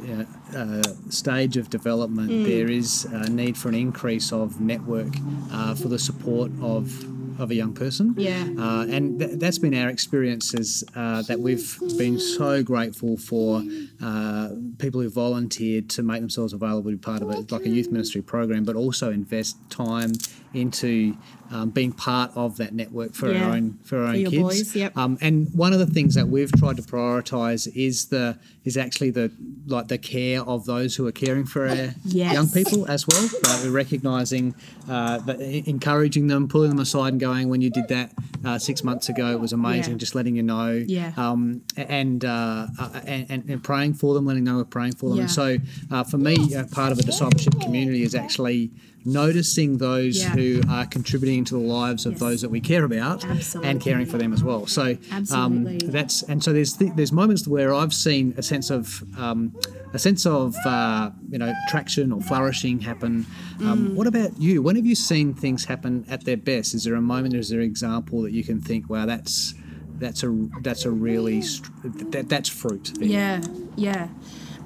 uh, 0.09 0.25
uh, 0.57 0.83
stage 1.11 1.57
of 1.57 1.71
development, 1.71 2.31
Mm. 2.31 2.45
there 2.45 2.71
is 2.71 3.05
a 3.07 3.29
need 3.31 3.57
for 3.57 3.69
an 3.69 3.75
increase 3.75 4.33
of 4.33 4.61
network 4.61 5.15
uh, 5.53 5.75
for 5.75 5.89
the 5.89 5.99
support 5.99 6.51
of 6.61 7.05
of 7.41 7.53
a 7.53 7.55
young 7.55 7.73
person. 7.73 8.15
Yeah. 8.19 8.49
Uh, 8.59 8.85
and 8.91 9.21
th- 9.21 9.39
that's 9.39 9.59
been 9.61 9.73
our 9.73 9.89
experiences 9.91 10.83
uh, 10.97 11.23
that 11.23 11.39
we've 11.39 11.79
been 11.97 12.19
so 12.19 12.65
grateful 12.65 13.17
for 13.17 13.63
uh, 14.03 14.49
people 14.79 15.01
who 15.01 15.09
volunteered 15.09 15.89
to 15.91 16.03
make 16.03 16.19
themselves 16.21 16.53
available 16.53 16.91
to 16.91 16.97
be 16.97 17.01
part 17.01 17.23
of 17.23 17.31
it, 17.31 17.53
like 17.53 17.65
a 17.65 17.69
youth 17.69 17.93
ministry 17.93 18.23
program, 18.23 18.65
but 18.65 18.75
also 18.75 19.13
invest 19.13 19.57
time 19.71 20.11
into 20.53 21.17
um, 21.51 21.71
being 21.71 21.93
part 21.93 22.31
of 22.35 22.57
that 22.59 22.75
network 22.75 23.15
for 23.15 23.33
Yeah. 23.33 23.45
our 23.47 23.55
own 23.57 23.79
for 23.85 23.99
our 24.05 24.13
For 24.13 24.19
own 24.19 24.25
kids. 24.27 24.43
boys, 24.43 24.77
yep. 24.77 24.97
Um, 24.97 25.19
and 25.21 25.49
one 25.55 25.73
of 25.73 25.79
the 25.79 25.87
things 25.87 26.15
that 26.15 26.29
we've 26.29 26.53
tried 26.53 26.77
to 26.77 26.83
prioritise 26.83 27.69
is 27.75 28.07
the 28.07 28.37
is 28.65 28.77
actually 28.77 29.11
the 29.11 29.31
like 29.67 29.89
the 29.89 29.97
care 29.99 30.43
of 30.43 30.67
those 30.67 30.97
who 30.97 31.07
are 31.07 31.13
caring 31.13 31.45
for 31.47 31.67
our 31.69 31.95
Yes. 32.05 32.33
young 32.35 32.49
people 32.51 32.87
as 32.87 33.07
well. 33.07 33.23
Like 33.45 33.65
we're 33.65 33.71
recognising, 33.71 34.55
uh, 34.89 35.21
encouraging 35.67 36.27
them, 36.27 36.49
pulling 36.49 36.71
them 36.71 36.79
aside, 36.81 37.13
and 37.15 37.21
going, 37.21 37.49
"When 37.49 37.61
you 37.63 37.71
did 37.71 37.89
that 37.89 38.13
uh, 38.45 38.59
six 38.59 38.85
months 38.85 39.09
ago, 39.09 39.33
it 39.33 39.41
was 39.41 39.53
amazing." 39.53 39.95
Yeah. 39.95 39.99
Just 39.99 40.15
letting 40.15 40.37
you 40.37 40.43
know, 40.43 40.85
Yeah. 40.87 41.13
um, 41.17 41.63
and, 41.77 42.25
uh, 42.25 42.67
uh, 42.79 43.01
and 43.07 43.43
and 43.49 43.63
praying 43.63 43.95
for 43.95 44.15
them, 44.15 44.27
letting 44.27 44.45
them 44.45 44.55
know 44.55 44.59
we're 44.59 44.65
praying 44.65 44.93
for 44.97 45.11
them. 45.11 45.21
And 45.21 45.31
so, 45.31 45.57
uh, 45.91 46.05
for 46.05 46.19
me, 46.19 46.37
uh, 46.55 46.65
part 46.71 46.93
of 46.93 46.99
a 46.99 47.03
discipleship 47.03 47.59
community 47.61 48.03
is 48.03 48.15
actually 48.15 48.71
noticing 49.05 49.79
those 49.79 50.19
Yeah. 50.19 50.31
who 50.31 50.61
are 50.69 50.85
contributing 50.85 51.38
to 51.45 51.55
the 51.55 51.61
lives 51.61 52.07
of 52.07 52.13
Yes. 52.13 52.21
those 52.21 52.41
that 52.43 52.51
we 52.51 52.61
care 52.61 52.85
about 52.85 53.25
Absolutely. 53.25 53.71
and 53.71 53.81
caring 53.81 54.07
for 54.07 54.19
them 54.19 54.33
as 54.33 54.43
well. 54.43 54.67
So 54.67 54.97
Um, 55.31 55.79
that's 55.85 56.23
and 56.23 56.43
so 56.43 56.53
there's 56.53 56.75
th- 56.75 56.93
there's 56.97 57.13
moments 57.13 57.47
where 57.49 57.73
I've 57.75 57.95
seen 57.95 58.35
a 58.37 58.43
sense 58.43 58.71
of 58.71 59.03
um, 59.17 59.53
a 59.95 59.99
sense 59.99 60.27
of 60.27 60.55
uh, 60.67 61.11
you 61.31 61.39
know 61.39 61.53
traction 61.69 62.13
or 62.13 62.21
flourishing 62.21 62.81
happen. 62.81 63.27
Mm. 63.59 63.67
Um, 63.67 63.95
What 63.97 64.07
about 64.07 64.39
you? 64.41 64.63
When 64.63 64.77
have 64.77 64.87
you 64.87 64.95
seen 64.95 65.35
things 65.35 65.65
happen 65.67 66.05
at 66.09 66.25
their 66.25 66.37
best? 66.37 66.75
Is 66.75 66.85
there 66.85 66.95
a 66.95 67.01
moment? 67.03 67.35
Is 67.35 67.49
there 67.49 67.61
an 67.61 67.67
example 67.67 68.23
that 68.23 68.33
you 68.33 68.45
can 68.45 68.61
think, 68.61 68.89
wow, 68.91 69.07
that's 69.07 69.55
that's 69.99 70.23
a 70.23 70.31
that's 70.63 70.85
a 70.85 70.91
really 70.91 71.43
str- 71.43 71.73
that, 72.11 72.29
that's 72.29 72.49
fruit. 72.49 72.93
there." 72.99 73.09
Yeah, 73.09 73.41
yeah. 73.77 74.09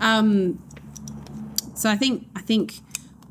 Um, 0.00 0.58
so 1.74 1.88
I 1.90 1.96
think 1.96 2.26
I 2.36 2.40
think 2.40 2.80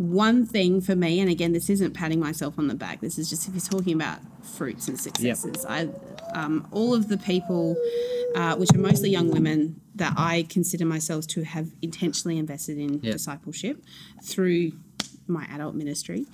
one 0.02 0.46
thing 0.46 0.82
for 0.82 0.96
me, 0.96 1.20
and 1.20 1.30
again, 1.30 1.54
this 1.54 1.70
isn't 1.70 1.94
patting 1.94 2.20
myself 2.20 2.58
on 2.58 2.68
the 2.68 2.76
back. 2.76 3.02
This 3.02 3.18
is 3.18 3.30
just 3.30 3.48
if 3.48 3.54
you're 3.54 3.62
talking 3.62 3.94
about 3.94 4.20
fruits 4.44 4.88
and 4.88 5.00
successes. 5.00 5.66
I 5.68 5.90
um, 6.34 6.68
all 6.72 6.94
of 6.94 7.08
the 7.10 7.18
people, 7.18 7.76
uh, 8.36 8.56
which 8.56 8.74
are 8.74 8.78
mostly 8.80 9.10
young 9.10 9.30
women, 9.30 9.82
that 9.96 10.14
I 10.18 10.46
consider 10.50 10.86
myself 10.86 11.28
to 11.28 11.44
have 11.44 11.68
intentionally 11.82 12.38
invested 12.38 12.78
in 12.78 13.00
Yeah. 13.04 13.12
discipleship 13.14 13.84
through 14.24 14.72
my 15.28 15.46
adult 15.52 15.76
ministry, 15.76 16.26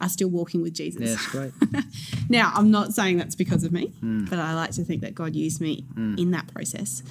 are 0.00 0.08
still 0.08 0.28
walking 0.28 0.62
with 0.62 0.74
Jesus. 0.74 1.02
Yeah, 1.02 1.12
it's 1.14 1.26
great. 1.28 1.52
Now, 2.30 2.52
I'm 2.54 2.70
not 2.70 2.92
saying 2.92 3.16
that's 3.16 3.34
because 3.34 3.64
of 3.64 3.72
me, 3.72 3.86
Hmm. 4.00 4.26
but 4.26 4.38
I 4.38 4.54
like 4.54 4.72
to 4.72 4.84
think 4.84 5.00
that 5.00 5.14
God 5.14 5.34
used 5.34 5.60
me 5.62 5.84
in 5.96 6.30
that 6.32 6.46
process 6.52 7.02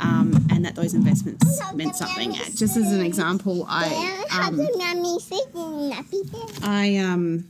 um, 0.00 0.44
and 0.50 0.64
that 0.64 0.74
those 0.74 0.92
investments 0.92 1.44
meant 1.74 1.94
something. 1.94 2.32
Just 2.32 2.76
as 2.76 2.90
an 2.92 3.00
example, 3.00 3.64
I, 3.68 4.24
um, 4.32 4.56
do 4.56 4.68
mommy 4.76 5.20
sit 5.20 5.46
in 5.54 5.90
that 5.90 6.10
people? 6.10 6.50
I 6.64 6.96
um, 6.96 7.48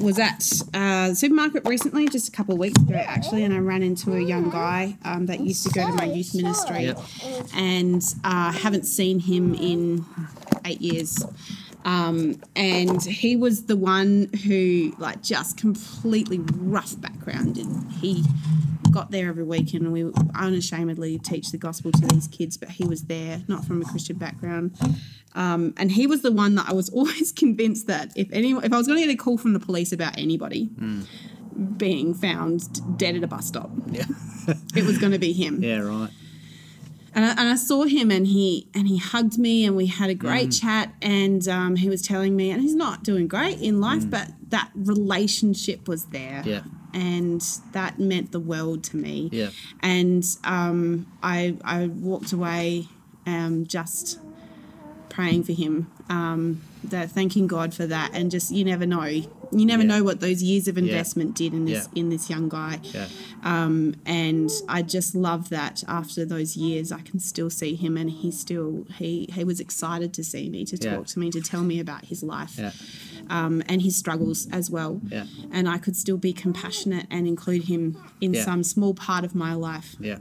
was 0.00 0.18
at 0.20 0.44
uh, 0.74 1.08
the 1.08 1.14
supermarket 1.16 1.66
recently, 1.66 2.06
just 2.08 2.28
a 2.28 2.30
couple 2.30 2.54
of 2.54 2.60
weeks 2.60 2.80
ago 2.80 2.94
actually, 2.94 3.42
and 3.42 3.52
I 3.52 3.58
ran 3.58 3.82
into 3.82 4.14
a 4.14 4.20
young 4.20 4.48
guy 4.50 4.96
um, 5.04 5.26
that 5.26 5.40
used 5.40 5.64
to 5.66 5.70
go 5.72 5.84
to 5.88 5.92
my 5.92 6.04
youth 6.04 6.34
ministry 6.36 6.84
Yep. 6.84 6.98
and 7.56 8.02
uh, 8.22 8.52
haven't 8.52 8.84
seen 8.84 9.18
him 9.18 9.54
in 9.56 10.04
eight 10.64 10.80
years. 10.80 11.24
Um, 11.84 12.40
and 12.56 13.02
he 13.02 13.36
was 13.36 13.64
the 13.66 13.76
one 13.76 14.28
who, 14.44 14.94
like, 14.98 15.22
just 15.22 15.56
completely 15.56 16.38
rough 16.38 17.00
background, 17.00 17.56
and 17.56 17.90
he 17.92 18.24
got 18.90 19.10
there 19.10 19.28
every 19.28 19.44
weekend 19.44 19.84
and 19.84 19.92
we 19.92 20.10
unashamedly 20.34 21.18
teach 21.18 21.50
the 21.52 21.58
gospel 21.58 21.92
to 21.92 22.06
these 22.08 22.26
kids. 22.26 22.56
But 22.56 22.70
he 22.70 22.84
was 22.86 23.02
there, 23.04 23.42
not 23.46 23.64
from 23.64 23.80
a 23.82 23.84
Christian 23.84 24.16
background, 24.16 24.76
um, 25.34 25.72
and 25.76 25.92
he 25.92 26.06
was 26.06 26.22
the 26.22 26.32
one 26.32 26.56
that 26.56 26.68
I 26.68 26.72
was 26.72 26.88
always 26.98 27.32
convinced 27.32 27.86
that 27.86 28.12
if 28.16 28.28
anyone, 28.32 28.64
if 28.64 28.72
I 28.72 28.76
was 28.78 28.86
going 28.86 28.98
to 29.00 29.06
get 29.06 29.12
a 29.12 29.16
call 29.16 29.38
from 29.38 29.52
the 29.52 29.60
police 29.60 29.92
about 29.92 30.18
anybody 30.18 30.70
being 31.76 32.14
found 32.14 32.98
dead 32.98 33.16
at 33.16 33.22
a 33.24 33.26
bus 33.26 33.46
stop, 33.46 33.70
Yeah. 33.90 34.04
it 34.74 34.84
was 34.84 34.98
going 34.98 35.12
to 35.12 35.18
be 35.18 35.32
him. 35.32 35.62
yeah. 35.62 35.78
Right. 35.80 36.10
And 37.14 37.24
I, 37.24 37.30
and 37.30 37.40
I 37.48 37.56
saw 37.56 37.84
him, 37.84 38.10
and 38.10 38.26
he 38.26 38.68
and 38.74 38.86
he 38.86 38.98
hugged 38.98 39.38
me, 39.38 39.64
and 39.64 39.76
we 39.76 39.86
had 39.86 40.10
a 40.10 40.14
great 40.14 40.52
chat. 40.52 40.92
And 41.02 41.46
um, 41.48 41.76
he 41.76 41.88
was 41.88 42.02
telling 42.02 42.36
me, 42.36 42.50
and 42.50 42.60
he's 42.62 42.74
not 42.74 43.02
doing 43.02 43.26
great 43.28 43.60
in 43.60 43.80
life, 43.80 44.08
but 44.08 44.28
that 44.50 44.70
relationship 44.74 45.88
was 45.88 46.06
there, 46.06 46.42
Yeah. 46.46 46.62
and 46.94 47.40
that 47.72 47.98
meant 47.98 48.32
the 48.32 48.40
world 48.40 48.84
to 48.84 48.96
me. 48.96 49.28
Yeah. 49.32 49.50
And 49.80 50.24
um, 50.44 51.06
I 51.22 51.56
I 51.64 51.86
walked 51.86 52.32
away, 52.32 52.88
um, 53.26 53.66
just 53.66 54.18
praying 55.08 55.44
for 55.44 55.52
him, 55.52 55.90
um, 56.08 56.60
that 56.84 57.10
thanking 57.10 57.46
God 57.46 57.74
for 57.74 57.86
that, 57.86 58.10
and 58.14 58.30
just 58.30 58.50
you 58.52 58.64
never 58.64 58.86
know, 58.86 59.10
you 59.52 59.64
never 59.64 59.82
Yeah. 59.82 59.88
know 59.88 60.04
what 60.04 60.20
those 60.20 60.42
years 60.42 60.68
of 60.68 60.76
investment 60.76 61.34
did 61.34 61.54
in 61.54 61.64
this 61.64 61.88
Yeah. 61.92 62.00
in 62.00 62.08
this 62.10 62.28
young 62.28 62.48
guy. 62.48 62.80
Yeah. 62.92 63.06
Um, 63.42 63.94
and 64.04 64.50
I 64.68 64.82
just 64.82 65.14
love 65.14 65.48
that 65.50 65.82
after 65.88 66.24
those 66.24 66.56
years, 66.56 66.92
I 66.92 67.00
can 67.00 67.18
still 67.20 67.50
see 67.50 67.74
him, 67.74 67.96
and 67.96 68.10
he 68.10 68.30
still 68.30 68.86
he 68.98 69.28
he 69.32 69.44
was 69.44 69.60
excited 69.60 70.12
to 70.14 70.24
see 70.24 70.48
me, 70.50 70.64
to 70.66 70.76
Yeah. 70.76 70.96
talk 70.96 71.06
to 71.08 71.18
me, 71.18 71.30
to 71.30 71.40
tell 71.40 71.62
me 71.64 71.78
about 71.80 72.06
his 72.06 72.22
life 72.22 72.56
Yeah. 72.58 72.72
um, 73.30 73.62
and 73.68 73.82
his 73.82 73.96
struggles 73.96 74.46
as 74.52 74.70
well. 74.70 75.00
Yeah. 75.10 75.26
And 75.50 75.68
I 75.68 75.78
could 75.78 75.96
still 75.96 76.18
be 76.18 76.32
compassionate 76.32 77.06
and 77.10 77.26
include 77.26 77.64
him 77.64 77.96
in 78.20 78.34
Yeah. 78.34 78.44
some 78.44 78.62
small 78.62 78.94
part 78.94 79.24
of 79.24 79.34
my 79.34 79.54
life. 79.54 79.96
Yeah. 80.00 80.18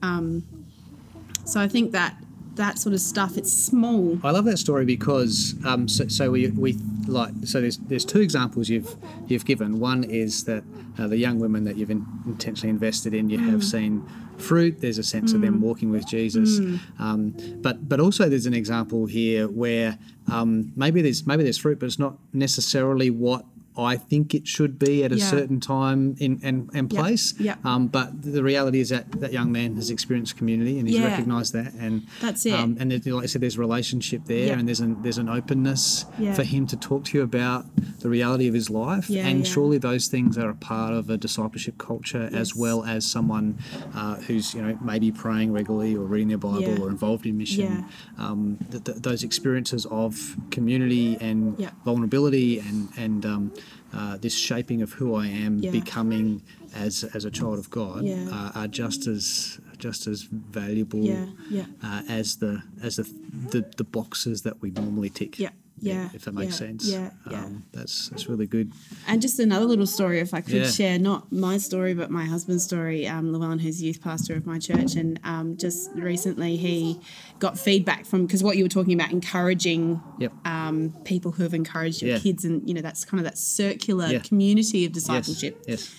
So 1.46 1.62
I 1.62 1.68
think 1.68 1.92
that 1.94 2.22
that 2.58 2.78
sort 2.78 2.94
of 2.94 3.02
stuff, 3.02 3.38
it's 3.38 3.52
small. 3.52 4.20
I 4.24 4.32
love 4.32 4.46
that 4.46 4.58
story 4.58 4.86
because 4.86 5.56
um, 5.66 5.88
so, 5.88 6.08
so 6.08 6.32
we, 6.32 6.48
we 6.48 6.74
like 7.08 7.32
so 7.46 7.62
there's 7.62 7.78
there's 7.78 8.06
two 8.06 8.20
examples 8.20 8.70
you've 8.70 8.96
you've 9.28 9.46
given. 9.46 9.80
One 9.80 10.04
is 10.04 10.44
that 10.44 10.64
uh, 11.00 11.08
the 11.08 11.18
young 11.18 11.40
women 11.40 11.64
that 11.64 11.78
you've 11.78 11.90
in, 11.90 12.06
intentionally 12.26 12.70
invested 12.70 13.14
in, 13.14 13.30
you 13.30 13.40
have 13.40 13.64
seen 13.64 14.08
fruit. 14.38 14.82
There's 14.82 14.98
a 14.98 15.04
sense 15.04 15.34
of 15.34 15.42
them 15.42 15.62
walking 15.62 15.90
with 15.90 16.08
Jesus, 16.08 16.60
um, 17.00 17.36
but 17.62 17.88
but 17.88 18.00
also 18.00 18.30
there's 18.30 18.46
an 18.46 18.54
example 18.54 19.06
here 19.06 19.48
where 19.48 19.98
um, 20.32 20.72
maybe 20.76 21.02
there's 21.02 21.26
maybe 21.26 21.44
there's 21.44 21.58
fruit, 21.58 21.80
but 21.80 21.86
it's 21.86 22.00
not 22.00 22.18
necessarily 22.34 23.10
what. 23.10 23.46
I 23.78 23.96
think 23.98 24.34
it 24.34 24.48
should 24.48 24.80
be 24.80 25.04
at 25.04 25.12
a 25.12 25.18
Yeah. 25.18 25.30
certain 25.30 25.60
time 25.60 26.16
in 26.20 26.40
and, 26.44 26.70
and 26.74 26.90
place. 26.90 27.34
Yeah. 27.40 27.56
Um, 27.64 27.88
but 27.88 28.22
the 28.24 28.44
reality 28.44 28.80
is 28.80 28.90
that 28.90 29.12
that 29.22 29.32
young 29.34 29.52
man 29.52 29.76
has 29.76 29.90
experienced 29.90 30.38
community 30.38 30.80
and 30.80 30.88
he's 30.88 30.98
Yeah. 30.98 31.06
recognised 31.08 31.54
that. 31.54 31.74
And 31.80 32.04
That's 32.22 32.46
it. 32.46 32.54
Um, 32.54 32.78
and 32.80 32.92
there's, 32.92 33.06
like 33.06 33.24
I 33.24 33.28
said, 33.28 33.42
there's 33.42 33.58
relationship 33.58 34.26
there, 34.26 34.58
and 34.58 34.68
there's 34.68 34.80
an 34.80 35.02
there's 35.04 35.18
an 35.18 35.30
openness 35.30 36.06
for 36.34 36.44
him 36.44 36.66
to 36.68 36.76
talk 36.78 37.06
to 37.06 37.18
you 37.18 37.24
about 37.24 37.66
the 38.00 38.10
reality 38.10 38.48
of 38.48 38.54
his 38.54 38.70
life. 38.70 39.10
Yeah, 39.10 39.28
and 39.28 39.46
surely 39.46 39.78
those 39.78 40.08
things 40.08 40.38
are 40.38 40.50
a 40.50 40.56
part 40.56 40.94
of 40.94 41.10
a 41.10 41.18
discipleship 41.18 41.78
culture 41.78 42.30
as 42.34 42.56
well 42.56 42.84
as 42.84 43.06
someone 43.06 43.58
uh, 43.94 44.16
who's 44.28 44.54
you 44.54 44.62
know 44.62 44.78
maybe 44.82 45.12
praying 45.12 45.52
regularly 45.52 45.96
or 45.96 46.06
reading 46.06 46.28
their 46.30 46.38
Bible 46.38 46.82
or 46.84 46.90
involved 46.90 47.26
in 47.26 47.38
mission. 47.38 47.66
Yeah. 47.66 47.84
Um, 48.26 48.58
th- 48.72 48.84
th- 48.84 48.98
those 49.00 49.24
experiences 49.24 49.86
of 49.92 50.36
community 50.52 51.18
and 51.22 51.58
vulnerability 51.86 52.60
and 52.60 52.90
and 52.98 53.26
um, 53.26 53.52
uh, 53.94 54.18
this 54.18 54.36
shaping 54.36 54.82
of 54.82 54.94
who 54.94 55.16
I 55.16 55.28
am, 55.28 55.60
Yeah. 55.60 55.72
becoming 55.72 56.42
as 56.74 57.04
as 57.16 57.26
a 57.26 57.32
child 57.32 57.58
of 57.60 57.70
God, 57.70 58.04
Yeah. 58.04 58.30
uh, 58.32 58.52
are 58.60 58.68
just 58.68 59.08
as 59.08 59.60
just 59.78 60.08
as 60.08 60.24
valuable 60.24 61.04
Yeah, 61.50 61.66
uh, 61.84 62.02
as 62.10 62.38
the 62.38 62.64
as 62.82 62.96
the, 62.96 63.04
the 63.52 63.66
the 63.78 63.84
boxes 63.84 64.42
that 64.42 64.62
we 64.62 64.72
normally 64.72 65.10
tick. 65.10 65.40
Yeah, 65.40 65.52
yeah, 65.80 66.10
If 66.14 66.26
that 66.26 66.34
makes 66.34 66.54
yeah, 66.54 66.68
sense. 66.68 66.88
yeah, 66.90 67.10
yeah. 67.30 67.44
Um, 67.46 67.64
that's 67.72 68.10
that's 68.10 68.28
really 68.28 68.48
good. 68.48 68.72
And 69.08 69.22
just 69.22 69.40
another 69.40 69.66
little 69.66 69.86
story, 69.88 70.20
if 70.20 70.34
I 70.34 70.42
could 70.42 70.54
Yeah. 70.56 70.70
share, 70.70 70.98
not 71.00 71.32
my 71.32 71.58
story, 71.58 71.94
but 71.94 72.10
my 72.10 72.26
husband's 72.26 72.64
story. 72.64 73.08
Um, 73.08 73.32
Llewellyn, 73.32 73.60
who's 73.60 73.82
youth 73.82 74.02
pastor 74.02 74.36
of 74.36 74.46
my 74.46 74.60
church, 74.60 74.96
and 74.96 75.20
um, 75.24 75.58
just 75.58 75.92
recently 75.94 76.58
he 76.58 77.00
got 77.40 77.58
feedback 77.60 78.06
from 78.06 78.26
because 78.26 78.44
what 78.44 78.58
you 78.58 78.64
were 78.64 78.70
talking 78.70 78.94
about, 78.94 79.12
encouraging 79.12 80.02
Yep. 80.20 80.34
um, 80.46 80.94
people 81.04 81.32
who 81.32 81.44
have 81.44 81.54
encouraged 81.54 82.02
your 82.02 82.12
Yeah. 82.12 82.20
kids, 82.20 82.44
and 82.46 82.68
you 82.68 82.74
know 82.74 82.82
that's 82.82 83.06
kind 83.06 83.20
of 83.20 83.26
that 83.26 83.38
circular 83.38 84.08
Yeah. 84.08 84.20
community 84.20 84.86
of 84.86 84.92
yes. 84.92 85.04
discipleship. 85.04 85.64
Yes. 85.68 85.90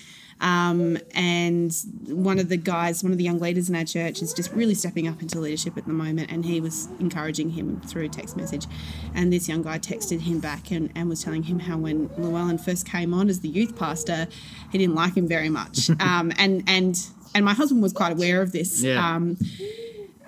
Um, 0.40 0.99
and 1.14 1.75
one 2.07 2.38
of 2.38 2.49
the 2.49 2.57
guys, 2.57 3.02
one 3.02 3.12
of 3.12 3.18
the 3.18 3.25
young 3.25 3.38
leaders 3.38 3.68
in 3.68 3.76
our 3.76 3.85
church, 3.85 4.23
is 4.23 4.33
just 4.33 4.52
really 4.52 4.75
stepping 4.75 5.09
up 5.09 5.21
into 5.21 5.40
leadership 5.40 5.76
at 5.76 5.87
the 5.87 5.92
moment. 5.92 6.30
And 6.30 6.45
he 6.45 6.61
was 6.61 6.88
encouraging 7.00 7.50
him 7.50 7.80
through 7.80 8.09
text 8.09 8.37
message. 8.37 8.66
And 9.14 9.33
this 9.33 9.49
young 9.49 9.62
guy 9.62 9.78
texted 9.78 10.21
him 10.21 10.40
back 10.40 10.71
and, 10.71 10.90
and 10.95 11.09
was 11.09 11.23
telling 11.23 11.45
him 11.45 11.61
how 11.61 11.78
when 11.78 12.09
Llewellyn 12.16 12.59
first 12.59 12.87
came 12.87 13.12
on 13.12 13.28
as 13.28 13.40
the 13.40 13.49
youth 13.49 13.76
pastor, 13.76 14.28
he 14.71 14.78
didn't 14.78 14.95
like 14.95 15.16
him 15.16 15.26
very 15.26 15.49
much. 15.49 15.90
um, 16.00 16.33
and 16.38 16.62
and 16.66 17.07
and 17.35 17.45
my 17.45 17.54
husband 17.54 17.82
was 17.82 17.93
quite 17.93 18.13
aware 18.13 18.43
of 18.43 18.52
this. 18.52 18.82
Yeah. 18.82 19.15
Um, 19.15 19.36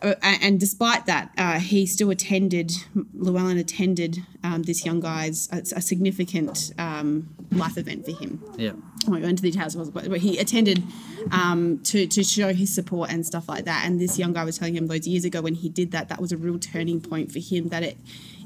and 0.02 0.58
despite 0.58 1.06
that, 1.06 1.30
uh, 1.36 1.58
he 1.58 1.86
still 1.86 2.10
attended. 2.10 2.72
Llewellyn 3.14 3.58
attended 3.58 4.18
um, 4.42 4.62
this 4.62 4.84
young 4.84 5.00
guy's 5.00 5.48
a, 5.52 5.58
a 5.76 5.80
significant 5.82 6.72
um, 6.78 7.28
life 7.52 7.76
event 7.76 8.04
for 8.06 8.12
him. 8.12 8.42
Yeah. 8.56 8.72
I 9.06 9.10
won't 9.10 9.22
go 9.22 9.28
into 9.28 9.42
the 9.42 9.50
details, 9.50 9.74
but 9.90 10.08
but 10.08 10.20
he 10.20 10.38
attended 10.38 10.82
um, 11.32 11.80
to 11.84 12.06
to 12.06 12.22
show 12.24 12.52
his 12.52 12.74
support 12.74 13.10
and 13.12 13.24
stuff 13.26 13.48
like 13.48 13.64
that. 13.64 13.84
And 13.86 14.00
this 14.00 14.18
young 14.18 14.32
guy 14.32 14.44
was 14.44 14.58
telling 14.58 14.76
him 14.76 14.86
those 14.86 15.06
years 15.06 15.24
ago 15.24 15.40
when 15.40 15.54
he 15.54 15.68
did 15.68 15.90
that, 15.92 16.08
that 16.08 16.20
was 16.20 16.32
a 16.32 16.36
real 16.36 16.58
turning 16.58 17.00
point 17.00 17.32
for 17.32 17.38
him. 17.38 17.68
That 17.68 17.82
it 17.82 17.96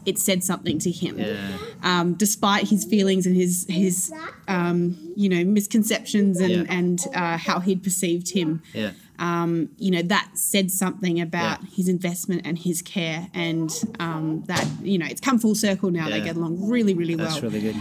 it 0.06 0.18
said 0.18 0.44
something 0.44 0.78
to 0.80 0.90
him, 0.90 1.18
Yeah. 1.18 1.56
um, 1.82 2.14
despite 2.14 2.68
his 2.68 2.84
feelings 2.84 3.26
and 3.26 3.34
his 3.34 3.66
his 3.68 4.12
um, 4.48 4.96
you 5.16 5.28
know 5.28 5.44
misconceptions 5.44 6.40
and 6.40 6.50
Yeah. 6.52 6.64
and 6.68 7.00
uh, 7.14 7.36
how 7.38 7.60
he'd 7.60 7.82
perceived 7.82 8.30
him 8.32 8.62
Yeah. 8.72 8.92
You 9.18 9.90
know 9.90 10.03
that 10.03 10.29
said 10.35 10.70
something 10.70 11.20
about 11.20 11.61
Yeah. 11.62 11.68
his 11.77 11.88
investment 11.88 12.42
and 12.44 12.59
his 12.59 12.83
care 12.83 13.29
and 13.35 13.70
um, 14.00 14.42
that 14.46 14.66
you 14.83 14.98
know 14.98 15.07
it's 15.07 15.20
come 15.20 15.38
full 15.38 15.55
circle 15.55 15.90
now 15.90 16.09
they 16.09 16.20
get 16.20 16.37
along 16.37 16.68
really 16.68 16.94
really 16.94 17.16
well. 17.16 17.27
That's 17.29 17.42
really 17.42 17.61
good. 17.61 17.77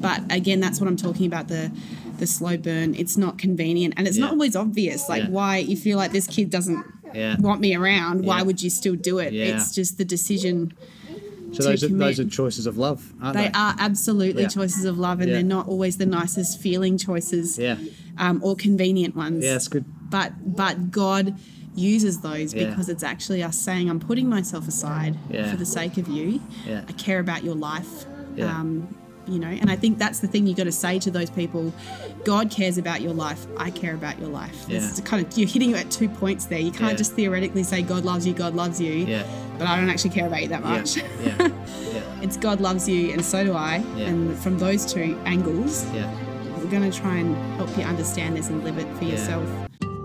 but 0.00 0.20
again 0.30 0.60
that's 0.60 0.80
what 0.80 0.88
i'm 0.88 0.96
talking 0.96 1.26
about 1.26 1.48
the 1.48 1.70
the 2.18 2.26
slow 2.26 2.56
burn 2.56 2.94
it's 2.94 3.16
not 3.16 3.38
convenient 3.38 3.94
and 3.96 4.08
it's 4.08 4.18
not 4.18 4.32
always 4.32 4.56
obvious 4.56 5.08
like 5.08 5.22
Yeah. 5.24 5.30
why 5.30 5.58
you 5.58 5.76
feel 5.76 5.96
like 5.96 6.12
this 6.12 6.26
kid 6.26 6.50
doesn't 6.50 6.84
Yeah. 7.14 7.36
want 7.38 7.60
me 7.60 7.74
around 7.74 8.24
why 8.24 8.38
Yeah. 8.38 8.42
would 8.42 8.60
you 8.62 8.70
still 8.70 8.96
do 8.96 9.18
it 9.18 9.32
Yeah. 9.32 9.56
it's 9.56 9.72
just 9.74 9.98
the 9.98 10.04
decision 10.04 10.72
So 11.52 11.62
those 11.62 11.82
are, 11.84 11.88
those 11.88 12.20
are 12.20 12.28
choices 12.28 12.66
of 12.66 12.76
love, 12.76 13.14
aren't 13.22 13.36
they? 13.38 13.44
they 13.44 13.50
are 13.54 13.74
absolutely 13.78 14.42
Yeah. 14.42 14.48
choices 14.48 14.84
of 14.84 14.98
love 14.98 15.20
and 15.20 15.28
Yeah. 15.30 15.36
they're 15.36 15.42
not 15.58 15.66
always 15.66 15.96
the 15.96 16.04
nicest 16.04 16.60
feeling 16.60 16.98
choices 16.98 17.56
Yeah. 17.58 17.76
um, 18.18 18.40
or 18.42 18.54
convenient 18.54 19.16
ones 19.16 19.42
Yeah, 19.44 19.52
that's 19.52 19.68
good. 19.68 19.86
But 20.10 20.32
but 20.56 20.90
God 20.90 21.38
uses 21.74 22.20
those 22.20 22.52
Yeah. 22.54 22.70
because 22.70 22.88
it's 22.88 23.02
actually 23.04 23.42
us 23.42 23.56
saying, 23.56 23.88
"I'm 23.88 24.00
putting 24.00 24.28
myself 24.28 24.66
aside 24.66 25.16
Yeah. 25.30 25.50
for 25.50 25.56
the 25.56 25.66
sake 25.66 25.96
of 25.96 26.08
you. 26.08 26.40
Yeah. 26.66 26.82
I 26.88 26.92
care 26.92 27.20
about 27.20 27.44
your 27.44 27.54
life." 27.54 28.06
Um, 28.40 28.88
you 29.26 29.38
know, 29.38 29.48
and 29.48 29.68
I 29.70 29.76
think 29.76 29.98
that's 29.98 30.20
the 30.20 30.26
thing 30.28 30.46
you 30.46 30.54
got 30.54 30.64
to 30.64 30.72
say 30.72 30.98
to 31.00 31.10
those 31.10 31.28
people. 31.28 31.72
God 32.24 32.50
cares 32.50 32.78
about 32.78 33.02
your 33.02 33.12
life. 33.12 33.46
I 33.58 33.70
care 33.70 33.94
about 33.94 34.18
your 34.18 34.28
life. 34.30 34.64
It's 34.70 35.00
kind 35.00 35.24
of 35.26 35.36
you're 35.36 35.46
hitting 35.48 35.74
at 35.74 35.90
two 35.90 36.08
points 36.08 36.46
there. 36.46 36.58
You 36.60 36.70
can't 36.70 36.96
just 36.96 37.12
theoretically 37.12 37.62
say 37.62 37.82
God 37.82 38.04
loves 38.04 38.26
you, 38.26 38.32
God 38.32 38.54
loves 38.54 38.80
you, 38.80 38.92
Yeah. 38.92 39.24
but 39.58 39.66
I 39.66 39.76
don't 39.76 39.90
actually 39.90 40.10
care 40.10 40.26
about 40.26 40.42
you 40.42 40.48
that 40.48 40.64
much. 40.64 40.96
Yeah. 40.96 41.02
Yeah. 41.94 42.02
it's 42.22 42.36
God 42.36 42.60
loves 42.60 42.88
you, 42.88 43.10
and 43.12 43.24
so 43.24 43.44
do 43.44 43.52
I. 43.54 43.76
And 43.98 44.36
from 44.38 44.58
those 44.58 44.84
two 44.90 45.18
angles, 45.24 45.84
Yeah. 45.94 46.10
we're 46.58 46.70
going 46.70 46.88
to 46.90 46.96
try 46.96 47.16
and 47.16 47.36
help 47.56 47.76
you 47.76 47.84
understand 47.84 48.36
this 48.36 48.48
and 48.48 48.62
live 48.64 48.78
it 48.78 48.86
for 48.98 49.04
yourself. 49.04 49.46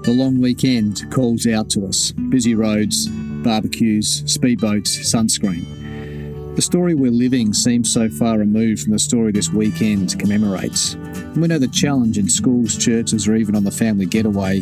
The 0.04 0.12
long 0.12 0.42
weekend 0.42 1.10
calls 1.12 1.48
out 1.48 1.70
to 1.72 1.86
us 1.86 2.12
busy 2.12 2.56
roads, 2.56 3.08
barbecues, 3.08 4.24
speedboats, 4.24 5.00
sunscreen. 5.00 6.56
The 6.58 6.62
story 6.62 6.94
we're 6.94 7.10
living 7.10 7.54
seems 7.54 7.89
so 7.94 8.10
far 8.10 8.38
removed 8.38 8.82
from 8.82 8.92
the 8.92 9.00
story 9.00 9.32
this 9.32 9.52
weekend 9.52 10.20
commemorates. 10.20 10.96
And 10.96 11.38
we 11.38 11.48
know 11.48 11.58
the 11.58 11.70
challenge 11.70 12.18
in 12.18 12.28
schools, 12.28 12.78
churches, 12.78 13.30
or 13.30 13.36
even 13.38 13.56
on 13.56 13.63
the 13.63 13.72
family 13.72 14.06
getaway. 14.06 14.62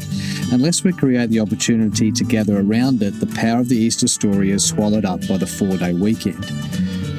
Unless 0.52 0.84
we 0.84 0.94
create 0.94 1.32
the 1.32 1.40
opportunity 1.40 2.12
to 2.12 2.24
gather 2.24 2.60
around 2.60 3.02
it, 3.02 3.20
the 3.20 3.26
power 3.36 3.62
of 3.62 3.68
the 3.68 3.78
Easter 3.78 4.08
story 4.08 4.52
is 4.52 4.64
swallowed 4.64 5.06
up 5.06 5.28
by 5.28 5.38
the 5.38 5.48
four 5.48 5.76
day 5.76 5.94
weekend. 5.94 6.44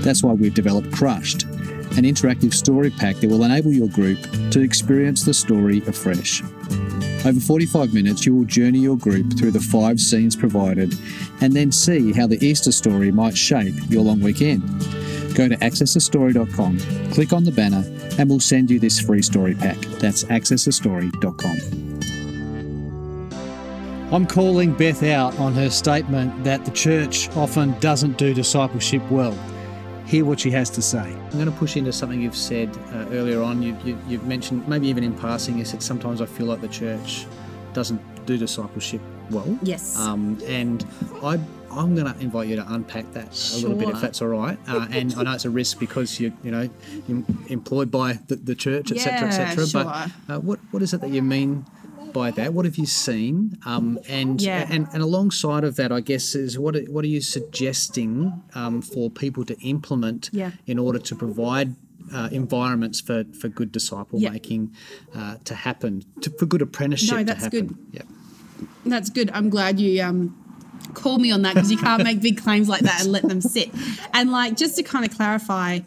That's 0.05 0.23
why 0.23 0.33
we've 0.33 0.55
developed 0.55 0.93
Crushed, 0.93 1.43
an 1.43 2.05
interactive 2.05 2.55
story 2.55 2.91
pack 2.91 3.17
that 3.17 3.29
will 3.29 3.43
enable 3.43 3.73
your 3.73 3.89
group 3.89 4.21
to 4.53 4.61
experience 4.61 5.25
the 5.25 5.35
story 5.35 5.79
afresh. 5.89 6.41
Over 7.25 7.39
45 7.39 7.95
minutes, 7.95 8.27
you 8.27 8.35
will 8.35 8.45
journey 8.45 8.81
your 8.81 8.97
group 8.97 9.39
through 9.39 9.53
the 9.53 9.61
five 9.61 10.01
scenes 10.01 10.35
provided 10.35 10.93
and 11.41 11.53
then 11.53 11.71
see 11.71 12.13
how 12.13 12.27
the 12.27 12.45
Easter 12.45 12.73
story 12.73 13.13
might 13.13 13.37
shape 13.37 13.75
your 13.89 14.03
long 14.03 14.21
weekend. 14.21 14.63
Go 15.35 15.49
to 15.49 15.57
accessthestory.com, 15.59 16.79
click 17.13 17.33
on 17.33 17.45
the 17.45 17.53
banner, 17.53 17.85
and 18.19 18.29
we'll 18.29 18.41
send 18.41 18.71
you 18.71 18.81
this 18.81 19.01
free 19.01 19.23
story 19.23 19.55
pack. 19.55 19.79
That's 20.01 20.25
accessthestory.com. 20.25 21.93
I'm 24.13 24.27
calling 24.27 24.75
Beth 24.75 25.05
out 25.05 25.39
on 25.39 25.55
her 25.55 25.71
statement 25.71 26.43
that 26.45 26.65
the 26.65 26.73
church 26.73 27.31
often 27.37 27.79
doesn't 27.79 28.19
do 28.19 28.35
discipleship 28.35 29.03
well. 29.11 29.39
Hear 30.12 30.27
what 30.27 30.40
she 30.40 30.51
has 30.51 30.68
to 30.68 30.83
say. 30.83 30.98
I'm 30.98 31.31
going 31.31 31.46
to 31.46 31.53
push 31.53 31.75
into 31.79 31.90
something 31.90 32.20
you've 32.20 32.37
said 32.37 32.68
uh, 32.92 33.07
earlier 33.12 33.40
on. 33.40 33.62
You, 33.62 33.75
you, 33.83 33.98
you've 34.07 34.27
mentioned, 34.27 34.68
maybe 34.68 34.87
even 34.88 35.05
in 35.05 35.14
passing, 35.14 35.57
you 35.57 35.64
said 35.64 35.83
sometimes 35.83 36.20
I 36.20 36.27
feel 36.27 36.44
like 36.44 36.61
the 36.61 36.68
church 36.68 37.25
doesn't 37.72 38.27
do 38.27 38.37
discipleship 38.37 39.01
well. 39.31 39.59
Yes. 39.62 39.98
Um, 39.98 40.38
and 40.46 40.85
I, 41.22 41.40
I'm 41.70 41.94
going 41.94 42.12
to 42.12 42.20
invite 42.20 42.48
you 42.48 42.57
to 42.57 42.75
unpack 42.75 43.11
that 43.14 43.29
a 43.55 43.57
little 43.66 43.75
bit, 43.75 43.88
if 43.88 44.03
that's 44.03 44.20
all 44.20 44.29
right. 44.29 44.59
Uh, 44.68 44.87
and 44.90 45.14
I 45.14 45.22
know 45.22 45.33
it's 45.33 45.46
a 45.46 45.51
risk 45.51 45.79
because 45.79 46.20
you're, 46.20 46.35
you 46.44 46.51
know, 46.51 46.68
em- 47.09 47.46
employed 47.48 47.90
by 47.90 48.18
the, 48.27 48.37
the 48.37 48.55
church, 48.55 48.92
etc., 48.92 49.18
Yeah, 49.18 49.27
etc. 49.29 49.66
sure. 49.66 49.85
But 49.85 50.11
uh, 50.29 50.40
what, 50.40 50.59
what 50.72 50.83
is 50.83 50.92
it 50.92 51.01
that 51.01 51.09
you 51.09 51.22
mean 51.22 51.64
by 52.12 52.31
that? 52.33 52.53
What 52.55 52.64
have 52.64 52.77
you 52.77 52.87
seen? 52.87 53.59
Um, 53.64 53.98
and, 54.09 54.40
Yeah. 54.40 54.66
and 54.70 54.87
and 54.92 55.03
alongside 55.03 55.64
of 55.64 55.77
that, 55.77 55.90
I 55.92 56.01
guess 56.01 56.35
is 56.35 56.59
what 56.59 56.77
are- 56.77 56.90
what 56.90 57.05
are 57.05 57.09
you 57.09 57.20
suggesting 57.20 58.42
um, 58.55 58.83
for 58.83 59.11
people 59.11 59.44
to 59.46 59.59
implement 59.61 60.31
Yeah. 60.33 60.53
in 60.66 60.79
order 60.79 60.98
to 60.98 61.14
provide 61.14 61.75
uh, 62.12 62.29
environments 62.33 63.01
for, 63.01 63.25
for 63.40 63.48
good 63.48 63.72
disciple 63.72 64.20
Yeah. 64.20 64.31
making 64.31 64.75
uh, 65.14 65.37
to 65.44 65.55
happen, 65.55 66.05
to, 66.20 66.31
for 66.31 66.46
good 66.46 66.61
apprenticeship 66.61 67.16
No, 67.16 67.25
that's 67.25 67.38
to 67.38 67.44
happen? 67.44 67.66
good. 67.68 67.77
Yeah. 67.92 68.66
That's 68.85 69.09
good. 69.11 69.31
I'm 69.33 69.48
glad 69.48 69.81
you 69.81 70.03
um, 70.03 70.37
called 70.94 71.20
me 71.22 71.31
on 71.31 71.42
that 71.42 71.55
because 71.55 71.70
you 71.70 71.79
can't 71.79 72.03
make 72.03 72.20
big 72.20 72.42
claims 72.42 72.68
like 72.68 72.83
that 72.83 73.03
and 73.03 73.12
let 73.12 73.22
them 73.22 73.40
sit. 73.40 73.70
And 74.12 74.31
like 74.31 74.57
just 74.57 74.77
to 74.77 74.83
kind 74.83 75.05
of 75.05 75.16
clarify, 75.16 75.81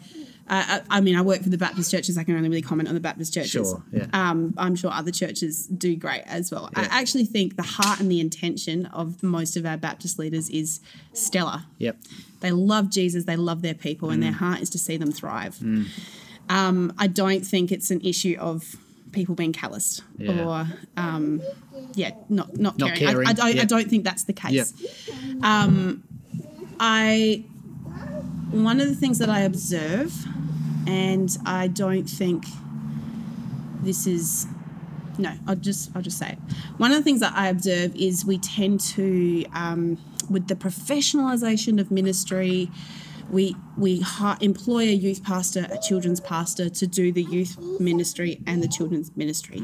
uh, 0.48 0.80
I 0.88 0.98
I 0.98 1.00
mean, 1.00 1.16
I 1.16 1.22
work 1.22 1.42
for 1.42 1.48
the 1.48 1.58
Baptist 1.58 1.90
churches. 1.90 2.16
I 2.16 2.24
can 2.24 2.36
only 2.36 2.48
really 2.48 2.62
comment 2.62 2.88
on 2.88 2.94
the 2.94 3.00
Baptist 3.00 3.34
churches. 3.34 3.52
Sure, 3.52 3.82
yeah. 3.92 4.06
Um, 4.12 4.54
I'm 4.56 4.76
sure 4.76 4.90
other 4.92 5.10
churches 5.10 5.66
do 5.66 5.96
great 5.96 6.22
as 6.26 6.50
well. 6.50 6.70
I 6.76 6.84
actually 6.90 7.24
think 7.24 7.56
the 7.56 7.62
heart 7.62 8.00
and 8.00 8.10
the 8.10 8.20
intention 8.20 8.86
of 8.86 9.22
most 9.22 9.56
of 9.56 9.66
our 9.66 9.76
Baptist 9.76 10.18
leaders 10.18 10.48
is 10.50 10.80
stellar. 11.12 11.64
Yep. 11.78 11.96
They 12.40 12.50
love 12.52 12.90
Jesus, 12.90 13.24
they 13.24 13.36
love 13.36 13.62
their 13.62 13.74
people, 13.74 14.10
and 14.10 14.22
their 14.22 14.32
Mm. 14.32 14.36
heart 14.36 14.60
is 14.60 14.70
to 14.70 14.78
see 14.78 14.96
them 14.96 15.10
thrive. 15.10 15.58
Um, 16.48 16.92
I 16.98 17.06
don't 17.08 17.44
think 17.44 17.72
it's 17.72 17.90
an 17.90 18.00
issue 18.02 18.36
of 18.38 18.76
people 19.12 19.34
being 19.34 19.52
calloused 19.52 20.02
Yeah. 20.18 20.44
or, 20.44 20.66
um, 20.96 21.40
yeah, 21.94 22.10
not 22.28 22.56
not, 22.58 22.78
Not 22.78 22.94
caring. 22.94 23.14
caring, 23.14 23.26
I, 23.26 23.30
I, 23.30 23.34
don't, 23.34 23.56
yeah. 23.56 23.62
I 23.62 23.64
don't 23.64 23.88
think 23.90 24.04
that's 24.04 24.24
the 24.24 24.32
case. 24.32 24.72
Yep. 24.78 25.42
Um, 25.42 26.02
I 26.78 27.44
one 28.52 28.80
of 28.80 28.88
the 28.88 28.94
things 28.94 29.18
that 29.18 29.28
I 29.28 29.40
observe, 29.40 30.12
and 30.86 31.36
I 31.44 31.68
don't 31.68 32.08
think 32.08 32.46
this 33.82 34.06
is 34.06 34.46
no 35.18 35.32
i'll 35.46 35.54
just 35.54 35.90
i'll 35.94 36.02
just 36.02 36.18
say 36.18 36.30
it. 36.30 36.38
One 36.78 36.90
of 36.90 36.98
the 36.98 37.04
things 37.04 37.20
that 37.20 37.32
i 37.34 37.48
observe 37.48 37.94
is 37.94 38.24
we 38.24 38.38
tend 38.38 38.80
to 38.80 39.44
um, 39.52 39.98
with 40.28 40.48
the 40.48 40.56
professionalization 40.56 41.80
of 41.80 41.90
ministry 41.90 42.70
we 43.30 43.56
we 43.76 44.00
hi- 44.00 44.36
employ 44.40 44.84
a 44.84 44.92
youth 44.92 45.22
pastor 45.24 45.66
a 45.70 45.78
children's 45.80 46.20
pastor 46.20 46.68
to 46.70 46.86
do 46.86 47.10
the 47.12 47.22
youth 47.24 47.58
ministry 47.80 48.40
and 48.46 48.62
the 48.62 48.68
children's 48.68 49.14
ministry 49.16 49.58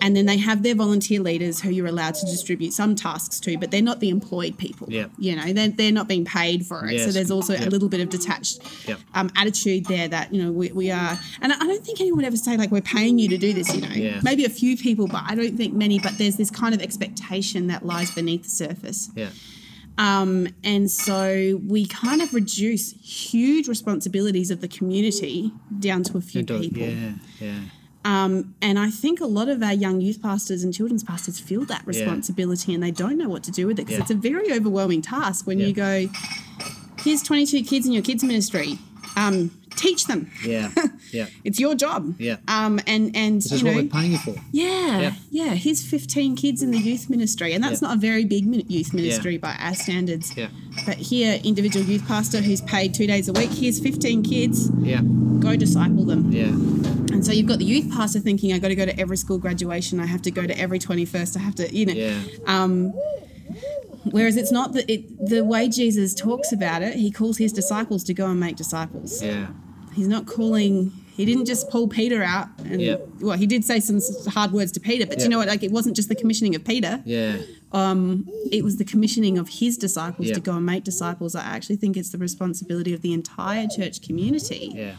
and 0.00 0.16
then 0.16 0.26
they 0.26 0.38
have 0.38 0.62
their 0.62 0.74
volunteer 0.74 1.20
leaders 1.20 1.60
who 1.60 1.70
you're 1.70 1.86
allowed 1.86 2.14
to 2.14 2.24
distribute 2.26 2.72
some 2.72 2.94
tasks 2.94 3.38
to 3.40 3.56
but 3.58 3.70
they're 3.70 3.82
not 3.82 4.00
the 4.00 4.08
employed 4.08 4.56
people 4.58 4.86
Yeah. 4.90 5.06
you 5.18 5.36
know 5.36 5.52
they're, 5.52 5.68
they're 5.68 5.92
not 5.92 6.08
being 6.08 6.24
paid 6.24 6.64
for 6.66 6.86
it 6.88 7.00
so 7.00 7.12
there's 7.12 7.30
also 7.30 7.52
Yep. 7.52 7.66
a 7.66 7.70
little 7.70 7.88
bit 7.88 8.00
of 8.00 8.08
detached 8.08 8.60
Yep. 8.88 8.98
um, 9.14 9.30
attitude 9.36 9.84
there 9.86 10.08
that 10.08 10.32
you 10.32 10.42
know 10.42 10.50
we, 10.50 10.72
we 10.72 10.90
are 10.90 11.18
and 11.42 11.52
I 11.52 11.58
don't 11.58 11.84
think 11.84 12.00
anyone 12.00 12.16
would 12.18 12.26
ever 12.26 12.36
say 12.36 12.56
like 12.56 12.70
we're 12.70 12.80
paying 12.80 13.18
you 13.18 13.28
to 13.28 13.38
do 13.38 13.52
this 13.52 13.74
you 13.74 13.82
know 13.82 13.88
Yeah. 13.94 14.20
maybe 14.22 14.44
a 14.44 14.50
few 14.50 14.76
people 14.76 15.06
but 15.06 15.22
I 15.26 15.34
don't 15.34 15.56
think 15.56 15.74
many 15.74 15.98
but 15.98 16.16
there's 16.18 16.36
this 16.36 16.50
kind 16.50 16.74
of 16.74 16.80
expectation 16.80 17.66
that 17.68 17.84
lies 17.84 18.10
beneath 18.14 18.44
the 18.44 18.50
surface 18.50 19.10
Yeah. 19.14 19.28
Um, 20.00 20.48
and 20.64 20.90
so 20.90 21.60
we 21.68 21.84
kind 21.86 22.20
of 22.22 22.32
reduce 22.34 22.92
huge 23.02 23.68
responsibilities 23.68 24.50
of 24.50 24.60
the 24.60 24.68
community 24.68 25.52
down 25.78 26.02
to 26.04 26.16
a 26.16 26.20
few 26.22 26.42
people 26.44 26.82
Yeah. 26.82 27.12
Yeah. 27.40 27.58
um, 28.04 28.54
and 28.62 28.78
I 28.78 28.88
think 28.90 29.20
a 29.20 29.26
lot 29.26 29.48
of 29.48 29.62
our 29.62 29.74
young 29.74 30.00
youth 30.00 30.20
pastors 30.22 30.64
and 30.64 30.72
children's 30.72 31.04
pastors 31.04 31.38
feel 31.38 31.64
that 31.66 31.86
responsibility 31.86 32.72
and 32.74 32.82
they 32.82 32.90
don't 32.90 33.18
know 33.18 33.28
what 33.28 33.42
to 33.44 33.50
do 33.50 33.66
with 33.66 33.78
it 33.78 33.82
because 33.86 33.98
Yeah. 33.98 34.02
it's 34.02 34.10
a 34.10 34.14
very 34.30 34.50
overwhelming 34.52 35.02
task 35.02 35.46
when 35.46 35.58
Yeah. 35.58 35.66
you 35.66 35.72
go, 35.74 36.08
here's 37.04 37.22
22 37.22 37.62
kids 37.62 37.86
in 37.86 37.92
your 37.92 38.02
kids 38.02 38.24
ministry, 38.24 38.78
um, 39.16 39.50
teach 39.76 40.06
them. 40.06 40.30
Yeah. 40.44 40.70
Yeah. 41.12 41.26
It's 41.42 41.58
your 41.58 41.74
job. 41.74 42.14
Yeah. 42.20 42.36
Um, 42.46 42.78
and 42.86 43.16
and 43.16 43.42
This 43.42 43.50
is 43.50 43.62
you 43.62 43.66
what 43.66 43.74
know, 43.74 43.82
we're 43.82 43.88
paying 43.88 44.12
you 44.12 44.18
for. 44.18 44.36
yeah, 44.52 45.00
Yeah. 45.00 45.12
yeah, 45.32 45.54
Here's 45.54 45.84
15 45.84 46.36
kids 46.36 46.62
in 46.62 46.70
the 46.70 46.78
youth 46.78 47.10
ministry, 47.10 47.52
and 47.52 47.64
that's 47.64 47.82
Yeah. 47.82 47.88
not 47.88 47.96
a 47.96 48.00
very 48.00 48.24
big 48.24 48.44
youth 48.70 48.94
ministry 48.94 49.36
by 49.36 49.56
our 49.58 49.74
standards. 49.74 50.32
Yeah. 50.36 50.50
But 50.86 50.98
here, 50.98 51.40
individual 51.42 51.84
youth 51.84 52.06
pastor 52.06 52.40
who's 52.42 52.60
paid 52.60 52.94
two 52.94 53.08
days 53.08 53.26
a 53.28 53.32
week. 53.32 53.50
Here's 53.50 53.80
15 53.80 54.22
kids. 54.22 54.70
Yeah. 54.80 55.00
Go 55.40 55.56
disciple 55.56 56.04
them. 56.04 56.30
Yeah. 56.30 56.44
And 57.12 57.26
so 57.26 57.32
you've 57.32 57.48
got 57.48 57.58
the 57.58 57.64
youth 57.64 57.90
pastor 57.90 58.20
thinking, 58.20 58.52
I 58.52 58.60
got 58.60 58.68
to 58.68 58.76
go 58.76 58.86
to 58.86 58.96
every 59.00 59.16
school 59.16 59.38
graduation. 59.38 59.98
I 59.98 60.06
have 60.06 60.22
to 60.22 60.30
go 60.30 60.46
to 60.46 60.56
every 60.56 60.78
21st. 60.78 61.36
I 61.36 61.40
have 61.40 61.56
to, 61.56 61.76
you 61.76 61.86
know. 61.86 61.92
Yeah. 61.94 62.20
Um, 62.46 62.92
whereas 64.04 64.36
it's 64.36 64.52
not 64.52 64.72
that 64.74 64.90
it, 64.90 65.26
the 65.28 65.44
way 65.44 65.68
Jesus 65.68 66.14
talks 66.14 66.52
about 66.52 66.82
it, 66.82 66.94
he 66.96 67.10
calls 67.10 67.38
his 67.38 67.52
disciples 67.52 68.04
to 68.04 68.14
go 68.14 68.26
and 68.26 68.40
make 68.40 68.56
disciples. 68.56 69.22
Yeah. 69.22 69.48
He's 69.94 70.08
not 70.08 70.26
calling, 70.26 70.92
he 71.16 71.24
didn't 71.24 71.46
just 71.46 71.68
pull 71.68 71.88
Peter 71.88 72.22
out. 72.22 72.48
And, 72.64 72.80
Yeah. 72.80 72.96
Well, 73.20 73.36
he 73.36 73.46
did 73.46 73.64
say 73.64 73.80
some 73.80 74.00
hard 74.28 74.52
words 74.52 74.72
to 74.72 74.80
Peter, 74.80 75.06
but 75.06 75.18
Yeah. 75.18 75.24
you 75.24 75.28
know 75.30 75.38
what? 75.38 75.48
Like, 75.48 75.62
it 75.62 75.72
wasn't 75.72 75.96
just 75.96 76.08
the 76.08 76.14
commissioning 76.14 76.54
of 76.54 76.64
Peter. 76.64 77.02
Yeah. 77.04 77.38
Um, 77.72 78.28
it 78.50 78.64
was 78.64 78.76
the 78.78 78.84
commissioning 78.84 79.36
of 79.38 79.48
his 79.48 79.76
disciples 79.76 80.28
Yeah. 80.28 80.34
to 80.34 80.40
go 80.40 80.54
and 80.56 80.64
make 80.66 80.84
disciples. 80.84 81.34
I 81.34 81.42
actually 81.42 81.76
think 81.76 81.96
it's 81.96 82.10
the 82.10 82.18
responsibility 82.18 82.92
of 82.94 83.02
the 83.02 83.12
entire 83.12 83.66
church 83.68 84.00
community 84.02 84.72
Yeah. 84.74 84.94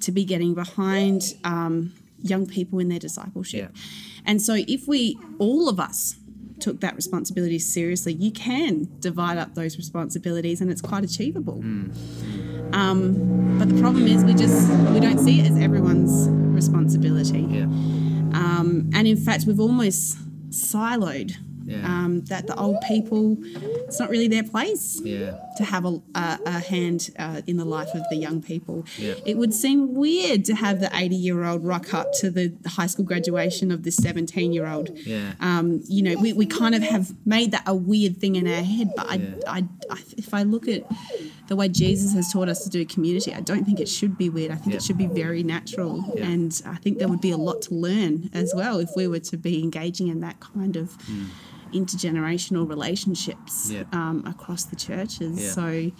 to 0.00 0.12
be 0.12 0.24
getting 0.24 0.54
behind 0.54 1.34
um, 1.44 1.92
young 2.22 2.46
people 2.46 2.78
in 2.78 2.88
their 2.88 2.98
discipleship. 2.98 3.70
Yeah. 3.74 3.80
And 4.24 4.40
so, 4.42 4.54
if 4.54 4.86
we, 4.88 5.18
all 5.38 5.68
of 5.68 5.78
us, 5.80 6.16
took 6.60 6.80
that 6.80 6.94
responsibility 6.96 7.58
seriously, 7.58 8.12
you 8.12 8.30
can 8.30 8.88
divide 9.00 9.38
up 9.38 9.54
those 9.54 9.76
responsibilities 9.76 10.60
and 10.60 10.70
it's 10.70 10.80
quite 10.82 11.04
achievable. 11.04 11.60
Um, 12.72 13.58
but 13.58 13.68
the 13.68 13.80
problem 13.80 14.06
is, 14.06 14.24
we 14.24 14.34
just 14.34 14.68
we 14.92 15.00
don't 15.00 15.18
see 15.18 15.40
it 15.40 15.50
as 15.50 15.58
everyone's 15.58 16.28
responsibility. 16.28 17.40
Yeah. 17.40 17.62
Um, 17.64 18.90
and 18.94 19.08
in 19.08 19.16
fact, 19.16 19.44
we've 19.46 19.58
almost 19.60 20.16
siloed 20.50 21.32
Yeah. 21.64 21.84
um, 21.84 22.20
that 22.26 22.46
the 22.46 22.56
old 22.58 22.76
people, 22.86 23.36
it's 23.86 23.98
not 23.98 24.08
really 24.10 24.28
their 24.28 24.44
place 24.44 25.00
Yeah. 25.04 25.36
To 25.60 25.64
have 25.66 25.84
a, 25.84 26.00
a, 26.14 26.38
a 26.46 26.50
hand 26.60 27.10
uh, 27.18 27.40
in 27.46 27.56
the 27.56 27.64
life 27.64 27.88
of 27.94 28.02
the 28.10 28.16
young 28.16 28.42
people. 28.42 28.84
Yeah. 28.98 29.14
It 29.24 29.36
would 29.36 29.54
seem 29.54 29.94
weird 29.94 30.44
to 30.46 30.54
have 30.54 30.80
the 30.80 30.90
80 30.92 31.14
year 31.16 31.44
old 31.44 31.64
rock 31.64 31.94
up 31.94 32.08
to 32.20 32.30
the 32.30 32.52
high 32.66 32.86
school 32.86 33.04
graduation 33.04 33.70
of 33.70 33.82
the 33.82 33.90
17 33.92 34.52
year 34.52 34.66
old. 34.66 34.90
Yeah. 34.98 35.32
Um, 35.40 35.82
you 35.86 36.02
know, 36.02 36.14
we, 36.20 36.32
we 36.32 36.46
kind 36.46 36.74
of 36.74 36.82
have 36.82 37.14
made 37.26 37.52
that 37.52 37.62
a 37.66 37.74
weird 37.74 38.16
thing 38.18 38.36
in 38.36 38.46
our 38.46 38.62
head. 38.62 38.90
But 38.96 39.10
I, 39.10 39.14
Yeah. 39.14 39.34
I, 39.46 39.64
I, 39.90 39.98
if 40.16 40.32
I 40.34 40.42
look 40.44 40.66
at 40.68 40.82
the 41.48 41.56
way 41.56 41.68
Jesus 41.68 42.14
has 42.14 42.32
taught 42.32 42.48
us 42.48 42.62
to 42.64 42.70
do 42.70 42.84
community, 42.86 43.34
I 43.34 43.40
don't 43.40 43.64
think 43.64 43.80
it 43.80 43.88
should 43.88 44.16
be 44.16 44.28
weird. 44.28 44.50
I 44.52 44.54
think 44.56 44.72
Yeah. 44.72 44.76
it 44.76 44.82
should 44.82 44.98
be 44.98 45.06
very 45.06 45.42
natural. 45.42 46.04
Yeah. 46.16 46.26
And 46.26 46.62
I 46.66 46.76
think 46.76 46.98
there 46.98 47.08
would 47.08 47.20
be 47.20 47.32
a 47.32 47.36
lot 47.36 47.62
to 47.62 47.74
learn 47.74 48.30
as 48.32 48.52
well 48.54 48.78
if 48.78 48.90
we 48.96 49.06
were 49.08 49.20
to 49.20 49.36
be 49.36 49.62
engaging 49.62 50.08
in 50.08 50.20
that 50.20 50.40
kind 50.40 50.76
of 50.76 50.96
intergenerational 51.72 52.68
relationships. 52.68 53.70
Yeah. 53.70 53.84
um, 53.92 54.24
across 54.26 54.64
the 54.64 54.76
churches. 54.76 55.42
Yeah. 55.42 55.50
So 55.50 55.90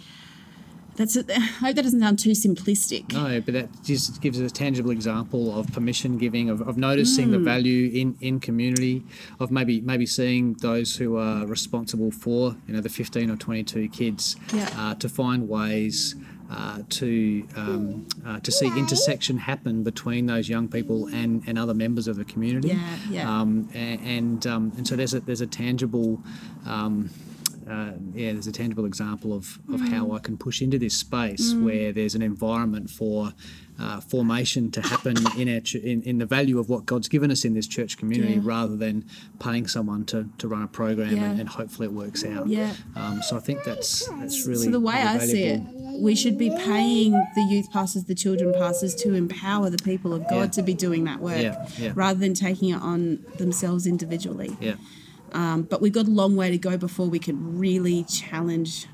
that's 0.95 1.15
it. 1.15 1.29
I 1.31 1.39
hope 1.39 1.75
that 1.75 1.83
doesn't 1.83 1.99
sound 2.01 2.19
too 2.19 2.31
simplistic. 2.31 3.11
No, 3.13 3.39
but 3.41 3.53
that 3.53 3.83
just 3.83 4.21
gives 4.21 4.39
a 4.39 4.49
tangible 4.49 4.91
example 4.91 5.57
of 5.57 5.71
permission 5.71 6.17
giving, 6.17 6.49
of, 6.49 6.61
of 6.67 6.77
noticing 6.77 7.29
Mm. 7.29 7.31
the 7.31 7.39
value 7.39 7.89
in, 7.93 8.17
in 8.21 8.39
community, 8.39 9.03
of 9.39 9.51
maybe 9.51 9.79
maybe 9.81 10.05
seeing 10.05 10.53
those 10.55 10.95
who 10.97 11.17
are 11.17 11.45
responsible 11.45 12.11
for 12.11 12.55
you 12.67 12.73
know 12.73 12.81
the 12.81 12.89
fifteen 12.89 13.29
or 13.31 13.37
twenty 13.37 13.63
two 13.63 13.87
kids, 13.87 14.35
Yeah. 14.53 14.69
uh, 14.77 14.95
to 14.95 15.07
find 15.09 15.47
ways. 15.47 16.15
Uh, 16.51 16.79
to 16.89 17.47
um, 17.55 18.05
uh, 18.27 18.37
to 18.41 18.51
see 18.51 18.67
intersection 18.77 19.37
happen 19.37 19.83
between 19.83 20.25
those 20.25 20.49
young 20.49 20.67
people 20.67 21.07
and, 21.07 21.41
and 21.47 21.57
other 21.57 21.73
members 21.73 22.09
of 22.09 22.17
the 22.17 22.25
community, 22.25 22.67
Yeah, 22.67 22.97
yeah. 23.09 23.39
Um, 23.41 23.69
a- 23.73 23.77
and 24.17 24.45
um, 24.45 24.73
and 24.75 24.85
so 24.85 24.97
there's 24.97 25.13
a 25.13 25.21
there's 25.21 25.39
a 25.39 25.47
tangible 25.47 26.21
um, 26.65 27.09
uh, 27.69 27.91
yeah, 28.13 28.33
there's 28.33 28.47
a 28.47 28.51
tangible 28.51 28.85
example 28.85 29.31
of, 29.33 29.59
of 29.73 29.79
Mm. 29.79 29.89
how 29.93 30.11
I 30.11 30.19
can 30.19 30.35
push 30.37 30.61
into 30.61 30.77
this 30.79 30.95
space 30.97 31.53
where 31.53 31.93
there's 31.93 32.15
an 32.15 32.21
environment 32.21 32.89
for 32.89 33.33
uh, 33.79 34.01
formation 34.01 34.71
to 34.71 34.81
happen 34.81 35.15
in 35.37 35.47
our 35.53 35.61
ch- 35.61 35.75
in, 35.75 36.01
in 36.03 36.17
the 36.17 36.25
value 36.25 36.59
of 36.59 36.69
what 36.69 36.85
God's 36.85 37.07
given 37.07 37.31
us 37.31 37.45
in 37.45 37.53
this 37.53 37.67
church 37.67 37.97
community, 37.97 38.33
Yeah. 38.33 38.41
rather 38.43 38.75
than 38.75 39.05
paying 39.39 39.67
someone 39.67 40.05
to, 40.05 40.27
to 40.39 40.47
run 40.47 40.63
a 40.63 40.67
program 40.67 41.15
Yeah. 41.15 41.23
and, 41.31 41.39
and 41.39 41.49
hopefully 41.49 41.85
it 41.87 41.93
works 41.93 42.25
out. 42.25 42.47
Yeah. 42.47 42.73
Um, 42.95 43.21
so 43.23 43.37
I 43.37 43.39
think 43.39 43.63
that's 43.63 44.07
that's 44.19 44.45
really 44.47 44.65
So 44.65 44.71
the 44.71 44.79
way 44.79 44.95
really 44.95 45.07
I 45.07 45.25
see 45.25 45.43
it. 45.43 45.61
We 46.01 46.15
should 46.15 46.37
be 46.37 46.49
paying 46.49 47.11
the 47.35 47.41
youth 47.49 47.71
pastors, 47.71 48.05
the 48.05 48.15
children 48.15 48.53
pastors 48.57 48.95
to 48.95 49.13
empower 49.13 49.69
the 49.69 49.77
people 49.83 50.13
of 50.13 50.21
God 50.27 50.35
Yeah. 50.45 50.47
to 50.57 50.61
be 50.63 50.73
doing 50.73 51.03
that 51.05 51.19
work 51.21 51.39
Yeah, 51.41 51.67
yeah. 51.77 51.91
rather 51.95 52.19
than 52.19 52.33
taking 52.33 52.69
it 52.69 52.81
on 52.81 53.19
themselves 53.37 53.85
individually. 53.85 54.57
Yeah, 54.59 54.75
Um, 55.33 55.61
but 55.69 55.81
we've 55.81 55.93
got 55.93 56.07
a 56.07 56.11
long 56.11 56.35
way 56.35 56.49
to 56.51 56.57
go 56.57 56.75
before 56.77 57.07
we 57.07 57.19
can 57.19 57.57
really 57.57 58.03
challenge 58.03 58.87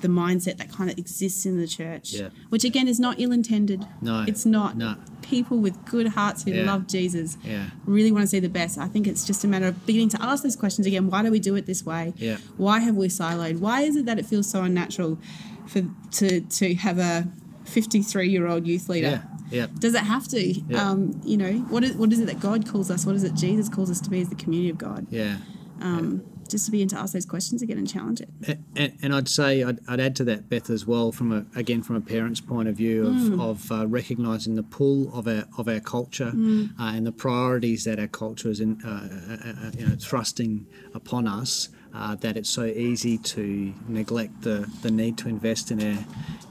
the 0.00 0.08
mindset 0.08 0.56
that 0.56 0.70
kind 0.72 0.88
of 0.90 0.96
exists 0.96 1.44
in 1.44 1.58
the 1.58 1.66
church, 1.66 2.14
Yeah. 2.14 2.28
which 2.48 2.64
again 2.64 2.88
is 2.88 2.98
not 2.98 3.16
ill 3.20 3.32
intended. 3.32 3.84
No, 4.00 4.24
It's 4.26 4.46
not. 4.46 4.78
no. 4.78 4.94
People 5.20 5.58
with 5.58 5.84
good 5.84 6.08
hearts 6.08 6.44
who 6.44 6.52
Yeah. 6.52 6.64
love 6.64 6.86
Jesus 6.86 7.36
Yeah. 7.44 7.64
really 7.84 8.10
want 8.10 8.22
to 8.22 8.26
see 8.28 8.40
the 8.40 8.48
best. 8.48 8.78
I 8.78 8.88
think 8.88 9.06
it's 9.06 9.26
just 9.26 9.44
a 9.44 9.48
matter 9.48 9.66
of 9.66 9.84
beginning 9.84 10.08
to 10.10 10.22
ask 10.22 10.42
those 10.42 10.56
questions 10.56 10.86
again. 10.86 11.10
Why 11.10 11.22
do 11.22 11.30
we 11.30 11.38
do 11.38 11.54
it 11.56 11.66
this 11.66 11.84
way? 11.84 12.14
Yeah. 12.16 12.38
Why 12.56 12.78
have 12.80 12.96
we 12.96 13.08
siloed? 13.08 13.58
Why 13.58 13.82
is 13.82 13.94
it 13.96 14.06
that 14.06 14.18
it 14.18 14.24
feels 14.24 14.46
so 14.48 14.62
unnatural 14.62 15.18
for 15.66 15.82
to 16.12 16.40
to 16.40 16.74
have 16.74 16.98
a 16.98 17.28
53 17.64 18.28
year 18.28 18.46
old 18.46 18.66
youth 18.66 18.88
leader? 18.88 19.22
Yeah. 19.22 19.22
Yeah. 19.50 19.66
Does 19.78 19.94
it 19.94 20.02
have 20.02 20.28
to? 20.28 20.40
Yeah. 20.40 20.90
Um, 20.90 21.20
you 21.24 21.36
know, 21.36 21.52
what 21.68 21.82
is 21.82 21.96
what 21.96 22.12
is 22.12 22.20
it 22.20 22.26
that 22.26 22.40
God 22.40 22.68
calls 22.68 22.90
us? 22.90 23.04
What 23.04 23.16
is 23.16 23.24
it 23.24 23.34
Jesus 23.34 23.68
calls 23.68 23.90
us 23.90 24.00
to 24.02 24.10
be 24.10 24.20
as 24.20 24.28
the 24.28 24.36
community 24.36 24.70
of 24.70 24.78
God? 24.78 25.06
Yeah. 25.10 25.38
Um, 25.80 26.24
Just 26.50 26.64
to 26.66 26.70
begin 26.72 26.88
to 26.88 26.98
ask 26.98 27.12
those 27.12 27.26
questions 27.26 27.62
again 27.62 27.78
and 27.78 27.88
challenge 27.88 28.20
it. 28.20 28.28
And, 28.76 28.92
and 29.02 29.14
I'd 29.14 29.28
say 29.28 29.62
I'd, 29.62 29.78
I'd 29.88 30.00
add 30.00 30.16
to 30.16 30.24
that, 30.24 30.48
Beth, 30.48 30.68
as 30.70 30.86
well, 30.86 31.12
from 31.12 31.32
a 31.32 31.46
again 31.58 31.82
from 31.82 31.96
a 31.96 32.00
parent's 32.00 32.40
point 32.40 32.68
of 32.68 32.76
view 32.76 33.06
of, 33.06 33.14
Mm. 33.14 33.40
of 33.40 33.70
uh, 33.72 33.86
recognizing 33.86 34.54
the 34.56 34.62
pull 34.62 35.12
of 35.18 35.26
our 35.28 35.44
of 35.58 35.68
our 35.68 35.80
culture 35.80 36.32
Mm. 36.34 36.70
uh, 36.78 36.92
and 36.96 37.06
the 37.06 37.12
priorities 37.12 37.84
that 37.84 37.98
our 37.98 38.08
culture 38.08 38.50
is 38.50 38.60
in, 38.60 38.80
uh, 38.84 38.88
uh, 38.88 39.66
uh, 39.66 39.70
you 39.78 39.86
know, 39.86 39.96
thrusting 39.98 40.66
upon 40.94 41.26
us. 41.26 41.68
Uh, 41.92 42.14
that 42.14 42.36
it's 42.36 42.48
so 42.48 42.64
easy 42.66 43.18
to 43.18 43.74
neglect 43.88 44.42
the, 44.42 44.64
the 44.82 44.92
need 44.92 45.18
to 45.18 45.28
invest 45.28 45.72
in 45.72 45.78
our 45.82 45.98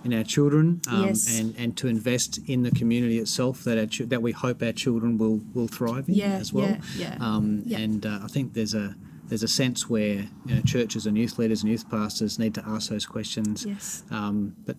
in 0.04 0.14
our 0.14 0.24
children 0.24 0.82
um, 0.90 1.06
Yes. 1.06 1.40
and, 1.40 1.56
and 1.58 1.78
to 1.78 1.88
invest 1.88 2.40
in 2.48 2.64
the 2.64 2.72
community 2.72 3.20
itself 3.20 3.64
that 3.64 3.78
our 3.78 3.86
ch- 3.86 4.10
that 4.14 4.22
we 4.22 4.34
hope 4.34 4.62
our 4.62 4.74
children 4.74 5.18
will 5.18 5.40
will 5.54 5.70
thrive 5.70 6.10
in 6.10 6.16
Yeah, 6.16 6.34
as 6.44 6.52
well. 6.52 6.68
yeah, 6.68 6.82
yeah. 6.98 7.18
Um, 7.26 7.64
Yeah. 7.66 7.80
And 7.80 8.06
uh, 8.06 8.20
I 8.22 8.28
think 8.28 8.54
there's 8.54 8.74
a 8.74 8.96
there's 9.30 9.44
a 9.44 9.48
sense 9.48 9.90
where 9.90 10.28
you 10.46 10.56
know, 10.56 10.62
churches 10.62 11.06
and 11.06 11.18
youth 11.18 11.38
leaders 11.38 11.62
and 11.62 11.72
youth 11.72 11.90
pastors 11.90 12.40
need 12.40 12.54
to 12.56 12.64
ask 12.68 12.90
those 12.90 13.06
questions. 13.06 13.66
Yes. 13.66 14.04
Um, 14.12 14.56
but, 14.66 14.76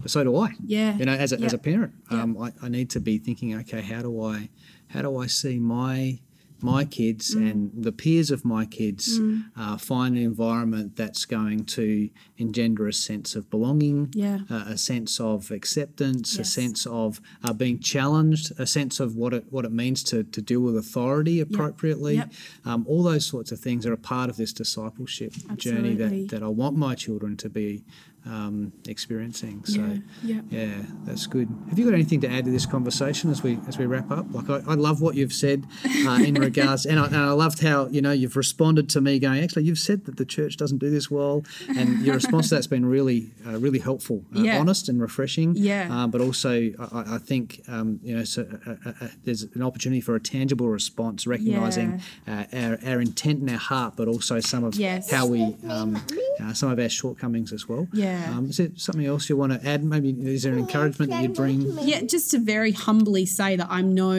but 0.00 0.10
so 0.10 0.24
do 0.24 0.36
I. 0.36 0.52
Yeah. 0.64 0.96
You 0.96 1.04
know, 1.04 1.12
as 1.12 1.32
a, 1.32 1.40
as 1.40 1.52
a 1.52 1.58
parent, 1.58 1.92
um, 2.10 2.38
I, 2.40 2.52
I 2.62 2.68
need 2.68 2.90
to 2.90 3.00
be 3.00 3.18
thinking, 3.18 3.54
okay, 3.60 3.80
how 3.82 4.02
do 4.02 4.24
I 4.24 4.48
how 4.88 5.02
do 5.02 5.18
I 5.18 5.26
see 5.26 5.58
my 5.58 6.20
my 6.62 6.84
kids 6.84 7.34
Mm. 7.34 7.50
and 7.50 7.70
the 7.84 7.92
peers 7.92 8.30
of 8.30 8.44
my 8.44 8.64
kids 8.66 9.20
uh, 9.56 9.76
find 9.76 10.16
an 10.16 10.22
environment 10.22 10.96
that's 10.96 11.24
going 11.24 11.64
to 11.64 12.08
engender 12.38 12.86
a 12.88 12.92
sense 12.92 13.34
of 13.34 13.48
belonging, 13.50 14.08
Yeah. 14.14 14.40
uh, 14.50 14.64
a 14.66 14.78
sense 14.78 15.20
of 15.20 15.50
acceptance, 15.50 16.38
a 16.38 16.44
sense 16.44 16.86
of 16.86 17.20
uh, 17.42 17.52
being 17.52 17.78
challenged, 17.78 18.52
a 18.58 18.66
sense 18.66 19.00
of 19.00 19.16
what 19.16 19.32
it 19.34 19.44
what 19.50 19.64
it 19.64 19.72
means 19.72 20.02
to, 20.04 20.22
to 20.24 20.40
deal 20.40 20.60
with 20.60 20.76
authority 20.76 21.40
appropriately. 21.40 22.16
Yep. 22.16 22.32
Um, 22.64 22.84
all 22.88 23.02
those 23.02 23.26
sorts 23.26 23.52
of 23.52 23.60
things 23.60 23.86
are 23.86 23.92
a 23.92 23.98
part 23.98 24.28
of 24.30 24.36
this 24.36 24.52
discipleship 24.52 25.32
journey 25.56 25.94
that, 25.94 26.28
that 26.30 26.42
I 26.42 26.48
want 26.48 26.76
my 26.76 26.94
children 26.94 27.36
to 27.38 27.48
be 27.48 27.84
um, 28.26 28.72
experiencing. 28.88 29.64
So 29.64 29.80
Yeah, 29.80 29.96
yeah. 30.22 30.40
yeah, 30.50 30.82
that's 31.04 31.26
good. 31.26 31.48
Have 31.68 31.78
you 31.78 31.84
got 31.84 31.94
anything 31.94 32.20
to 32.22 32.28
add 32.30 32.44
to 32.44 32.50
this 32.50 32.66
conversation 32.66 33.30
as 33.30 33.42
we 33.42 33.58
as 33.68 33.78
we 33.78 33.86
wrap 33.86 34.10
up? 34.10 34.26
Like 34.32 34.48
I, 34.50 34.72
I 34.72 34.74
love 34.74 35.00
what 35.00 35.14
you've 35.14 35.32
said 35.32 35.66
uh, 36.06 36.20
in 36.24 36.34
regards, 36.48 36.86
and 36.86 36.98
I, 37.00 37.06
and 37.06 37.16
I 37.16 37.30
loved 37.32 37.62
how 37.62 37.86
you 37.88 38.00
know 38.00 38.12
you've 38.12 38.36
responded 38.36 38.88
to 38.90 39.00
me 39.00 39.18
going. 39.18 39.42
Actually, 39.42 39.64
you've 39.64 39.78
said 39.78 40.04
that 40.06 40.16
the 40.16 40.24
church 40.24 40.56
doesn't 40.56 40.78
do 40.78 40.90
this 40.90 41.10
well, 41.10 41.44
and 41.76 42.02
your 42.02 42.14
response 42.14 42.48
to 42.50 42.54
that's 42.54 42.66
been 42.66 42.86
really 42.86 43.30
uh, 43.46 43.58
really 43.58 43.78
helpful, 43.80 44.24
uh, 44.36 44.40
Yeah. 44.42 44.58
honest 44.60 44.88
and 44.88 45.00
refreshing. 45.00 45.54
Yeah. 45.56 45.88
Uh, 45.90 46.06
but 46.06 46.20
also, 46.20 46.50
I, 46.78 46.88
I- 46.92 47.14
I 47.14 47.18
think 47.18 47.62
um, 47.68 48.00
you 48.02 48.16
know, 48.16 48.24
so 48.24 48.46
uh, 48.66 48.70
uh, 48.86 48.92
uh, 49.00 49.08
there's 49.24 49.42
an 49.42 49.62
opportunity 49.62 50.00
for 50.00 50.14
a 50.14 50.20
tangible 50.20 50.68
response, 50.68 51.26
recognizing 51.26 52.00
uh, 52.26 52.44
our, 52.52 52.78
our 52.86 53.00
intent 53.00 53.40
and 53.40 53.50
our 53.50 53.56
heart, 53.58 53.94
but 53.96 54.08
also 54.08 54.40
some 54.40 54.64
of 54.64 54.74
Yes. 54.76 55.10
how 55.10 55.26
we 55.26 55.42
um, 55.68 56.00
uh, 56.42 56.52
some 56.52 56.70
of 56.70 56.78
our 56.78 56.88
shortcomings 56.88 57.52
as 57.52 57.68
well. 57.68 57.86
Yeah. 57.92 58.32
Um, 58.36 58.46
is 58.50 58.56
there 58.56 58.68
something 58.76 59.06
else 59.06 59.28
you 59.28 59.36
want 59.36 59.52
to 59.52 59.68
add? 59.68 59.84
Maybe 59.84 60.10
is 60.10 60.42
there 60.42 60.52
an 60.52 60.58
encouragement 60.58 61.10
that 61.12 61.22
you'd 61.22 61.34
bring? 61.34 61.62
Yeah, 61.82 62.02
just 62.02 62.30
to 62.32 62.38
very 62.38 62.72
humbly 62.72 63.26
say 63.26 63.56
that 63.56 63.66
I'm 63.70 63.94
no 63.94 64.12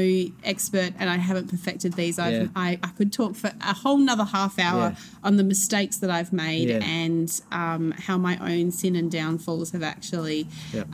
expert 0.43 0.93
and 0.99 1.09
I 1.09 1.17
haven't 1.17 1.49
perfected 1.49 1.93
these. 1.93 2.17
I've, 2.19 2.33
Yeah. 2.33 2.47
I, 2.55 2.79
I 2.81 2.87
could 2.89 3.11
talk 3.13 3.35
for 3.35 3.51
a 3.61 3.73
whole 3.73 3.97
nother 3.97 4.23
half 4.25 4.57
hour 4.59 4.89
Yeah. 4.89 4.95
on 5.23 5.37
the 5.37 5.43
mistakes 5.43 5.97
that 5.97 6.09
I've 6.09 6.31
made 6.33 6.69
Yeah. 6.69 6.83
and 6.83 7.41
um, 7.51 7.91
how 7.91 8.17
my 8.17 8.37
own 8.39 8.71
sin 8.71 8.95
and 8.95 9.11
downfalls 9.11 9.71
have 9.71 9.83
actually 9.83 10.47
Yep. 10.73 10.87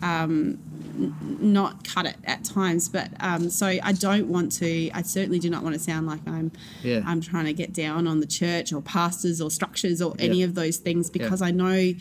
not 0.98 1.84
cut 1.84 2.06
it 2.06 2.18
at 2.26 2.44
times. 2.44 2.90
But 2.90 3.10
um, 3.20 3.50
so 3.50 3.68
I 3.68 3.92
don't 3.94 4.28
want 4.28 4.52
to. 4.54 4.90
I 4.92 5.02
certainly 5.02 5.40
do 5.40 5.50
not 5.50 5.64
want 5.64 5.76
to 5.76 5.80
sound 5.80 6.08
like 6.08 6.20
I'm. 6.28 6.52
Yeah. 6.84 7.02
I'm 7.06 7.22
trying 7.22 7.46
to 7.46 7.54
get 7.54 7.74
down 7.74 8.08
on 8.08 8.20
the 8.20 8.26
church 8.28 8.74
or 8.74 8.82
pastors 8.82 9.42
or 9.42 9.50
structures 9.52 10.02
or 10.02 10.16
any 10.20 10.40
Yeah. 10.40 10.46
of 10.46 10.56
those 10.56 10.78
things 10.78 11.10
because 11.26 11.42
I 11.42 11.52
know 11.52 11.94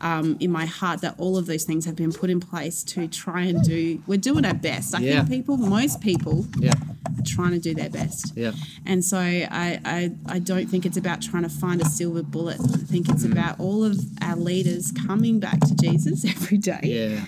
um, 0.00 0.36
in 0.40 0.50
my 0.52 0.66
heart 0.66 1.00
that 1.00 1.14
all 1.18 1.36
of 1.38 1.46
those 1.46 1.64
things 1.64 1.84
have 1.86 1.96
been 1.96 2.12
put 2.12 2.28
in 2.30 2.38
place 2.40 2.82
to 2.84 3.08
try 3.08 3.42
and 3.42 3.62
do. 3.64 4.02
We're 4.06 4.18
doing 4.18 4.44
our 4.44 4.54
best. 4.54 4.94
I 4.94 5.00
Yeah. 5.00 5.24
think 5.24 5.28
people, 5.30 5.56
most 5.56 6.00
people, 6.00 6.46
yeah, 6.58 6.72
are 7.18 7.24
trying 7.24 7.52
to 7.52 7.58
do 7.58 7.74
their 7.74 7.88
best. 7.90 8.32
yeah, 8.36 8.52
And 8.84 9.02
so 9.04 9.18
I, 9.18 9.80
I, 9.84 10.10
I 10.26 10.38
don't 10.38 10.66
think 10.66 10.84
it's 10.84 10.98
about 10.98 11.22
trying 11.22 11.44
to 11.44 11.48
find 11.48 11.80
a 11.80 11.86
silver 11.86 12.22
bullet. 12.22 12.60
I 12.60 12.76
think 12.92 13.06
Mm. 13.06 13.14
it's 13.14 13.24
about 13.24 13.58
all 13.60 13.84
of 13.84 13.98
our 14.20 14.36
leaders 14.36 14.92
coming 14.92 15.40
back 15.40 15.60
to 15.60 15.74
Jesus 15.74 16.24
every 16.34 16.58
day 16.58 16.80
yeah, 16.82 17.24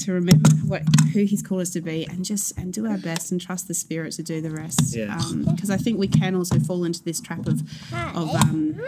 to 0.00 0.12
remember 0.12 0.48
what 0.66 0.82
who 1.12 1.24
He's 1.24 1.42
called 1.42 1.62
us 1.62 1.70
to 1.70 1.80
be, 1.80 2.04
and 2.06 2.24
just 2.24 2.56
and 2.58 2.72
do 2.72 2.86
our 2.86 2.98
best 2.98 3.32
and 3.32 3.40
trust 3.40 3.68
the 3.68 3.74
Spirit 3.74 4.12
to 4.14 4.22
do 4.22 4.40
the 4.40 4.50
rest. 4.50 4.94
Yeah. 4.96 5.20
Because 5.50 5.70
I 5.70 5.76
think 5.76 5.98
we 5.98 6.08
can 6.08 6.34
also 6.34 6.58
fall 6.60 6.84
into 6.84 7.02
this 7.04 7.20
trap 7.20 7.46
of 7.46 7.62
of 8.14 8.34
um, 8.34 8.80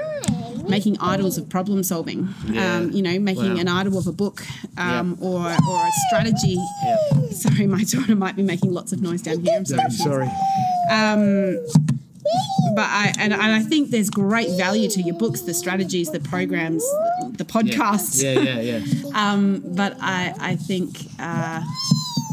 making 0.68 0.98
idols 1.00 1.38
of 1.38 1.48
problem 1.48 1.82
solving. 1.82 2.28
Yeah. 2.46 2.76
Um, 2.76 2.90
you 2.92 3.02
know, 3.02 3.18
making 3.18 3.54
Wow. 3.54 3.60
an 3.60 3.68
idol 3.68 3.98
of 3.98 4.06
a 4.06 4.12
book 4.12 4.42
um, 4.76 5.16
or 5.20 5.46
or 5.46 5.86
a 5.86 5.90
strategy. 6.08 6.56
Sorry, 7.30 7.66
my 7.66 7.84
daughter 7.88 8.14
might 8.16 8.36
be 8.36 8.42
making 8.42 8.72
lots 8.72 8.92
of 8.92 9.00
noise 9.02 9.22
down 9.22 9.40
here. 9.40 9.56
I'm 9.58 9.64
sorry. 9.66 9.82
I'm 9.82 9.90
sorry. 9.90 10.28
But 12.76 12.86
I 12.88 13.12
and, 13.18 13.32
and 13.32 13.42
I 13.42 13.60
think 13.60 13.90
there's 13.90 14.10
great 14.10 14.50
value 14.56 14.88
to 14.90 15.02
your 15.02 15.16
books, 15.16 15.42
the 15.42 15.54
strategies, 15.54 16.10
the 16.10 16.20
programs, 16.20 16.82
the 17.32 17.44
podcasts. 17.44 18.22
Yeah, 18.22 18.38
yeah, 18.40 18.60
yeah. 18.60 18.80
Um, 19.14 19.62
but 19.64 19.96
I 20.00 20.34
I 20.38 20.56
think 20.56 20.96
uh, 21.18 21.62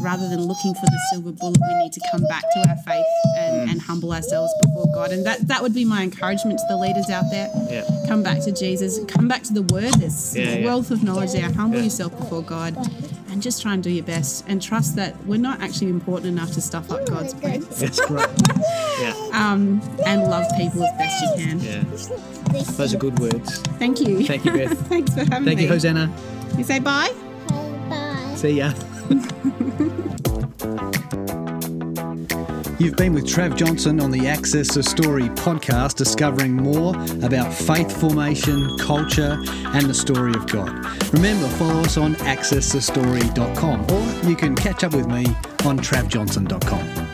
rather 0.00 0.28
than 0.28 0.42
looking 0.42 0.74
for 0.74 0.86
the 0.86 1.00
silver 1.10 1.32
bullet, 1.32 1.58
we 1.60 1.74
need 1.82 1.92
to 1.92 2.00
come 2.12 2.22
back 2.24 2.42
to 2.54 2.58
our 2.68 2.76
faith 2.86 3.04
Mm. 3.38 3.62
and, 3.62 3.70
and 3.70 3.80
humble 3.82 4.12
ourselves 4.12 4.52
before 4.62 4.86
God. 4.94 5.10
And 5.12 5.24
that 5.26 5.46
that 5.48 5.62
would 5.62 5.74
be 5.74 5.84
my 5.84 6.02
encouragement 6.02 6.58
to 6.60 6.64
the 6.68 6.76
leaders 6.76 7.08
out 7.10 7.24
there. 7.30 7.48
Yeah. 7.70 7.84
Come 8.08 8.22
back 8.22 8.40
to 8.44 8.52
Jesus. 8.52 8.98
Come 9.08 9.28
back 9.28 9.42
to 9.44 9.52
the 9.52 9.62
Word. 9.62 9.92
There's 9.94 10.36
Yeah, 10.36 10.58
yeah. 10.58 10.64
wealth 10.64 10.90
of 10.90 11.02
knowledge 11.02 11.32
there. 11.32 11.50
Humble 11.52 11.78
Yeah. 11.78 11.84
yourself 11.84 12.16
before 12.18 12.42
God. 12.42 12.74
And 13.38 13.42
just 13.44 13.62
try 13.62 13.72
and 13.72 13.80
do 13.84 13.88
your 13.88 14.02
best 14.02 14.44
and 14.48 14.60
trust 14.60 14.96
that 14.96 15.14
we're 15.24 15.38
not 15.38 15.60
actually 15.60 15.90
important 15.90 16.26
enough 16.26 16.50
to 16.54 16.60
stuff 16.60 16.90
up 16.90 17.06
God's 17.06 17.34
plate. 17.34 17.60
That's 17.70 18.04
great. 18.04 18.26
Yeah, 19.00 19.14
Um, 19.32 19.80
and 20.04 20.22
love 20.24 20.44
people 20.56 20.82
as 20.82 20.98
best 20.98 21.22
you 21.22 21.44
can. 21.44 21.60
yeah. 21.60 22.62
Those 22.72 22.94
are 22.94 22.98
good 22.98 23.16
words. 23.20 23.58
Thank 23.78 24.00
you. 24.00 24.26
Thank 24.26 24.44
you, 24.44 24.50
Beth. 24.54 24.76
Thanks 24.88 25.14
for 25.14 25.20
having 25.20 25.30
Thank 25.30 25.44
me. 25.44 25.50
Thank 25.54 25.60
you, 25.60 25.68
Hosanna. 25.68 26.12
You 26.56 26.64
say 26.64 26.80
bye? 26.80 27.14
Bye. 27.88 28.34
See 28.34 28.58
ya. 28.58 28.72
You've 32.78 32.96
been 32.96 33.12
with 33.12 33.26
Trav 33.26 33.56
Johnson 33.56 33.98
on 34.00 34.12
the 34.12 34.28
Access 34.28 34.72
the 34.72 34.84
Story 34.84 35.24
podcast, 35.30 35.96
discovering 35.96 36.52
more 36.52 36.94
about 37.24 37.52
faith 37.52 37.90
formation, 38.00 38.78
culture, 38.78 39.36
and 39.48 39.86
the 39.86 39.94
story 39.94 40.32
of 40.34 40.46
God. 40.46 40.68
Remember, 41.12 41.48
follow 41.56 41.80
us 41.80 41.96
on 41.96 42.14
accessthestory.com 42.16 43.90
or 43.90 44.28
you 44.28 44.36
can 44.36 44.54
catch 44.54 44.84
up 44.84 44.94
with 44.94 45.08
me 45.08 45.26
on 45.64 45.78
travjohnson.com. 45.80 47.07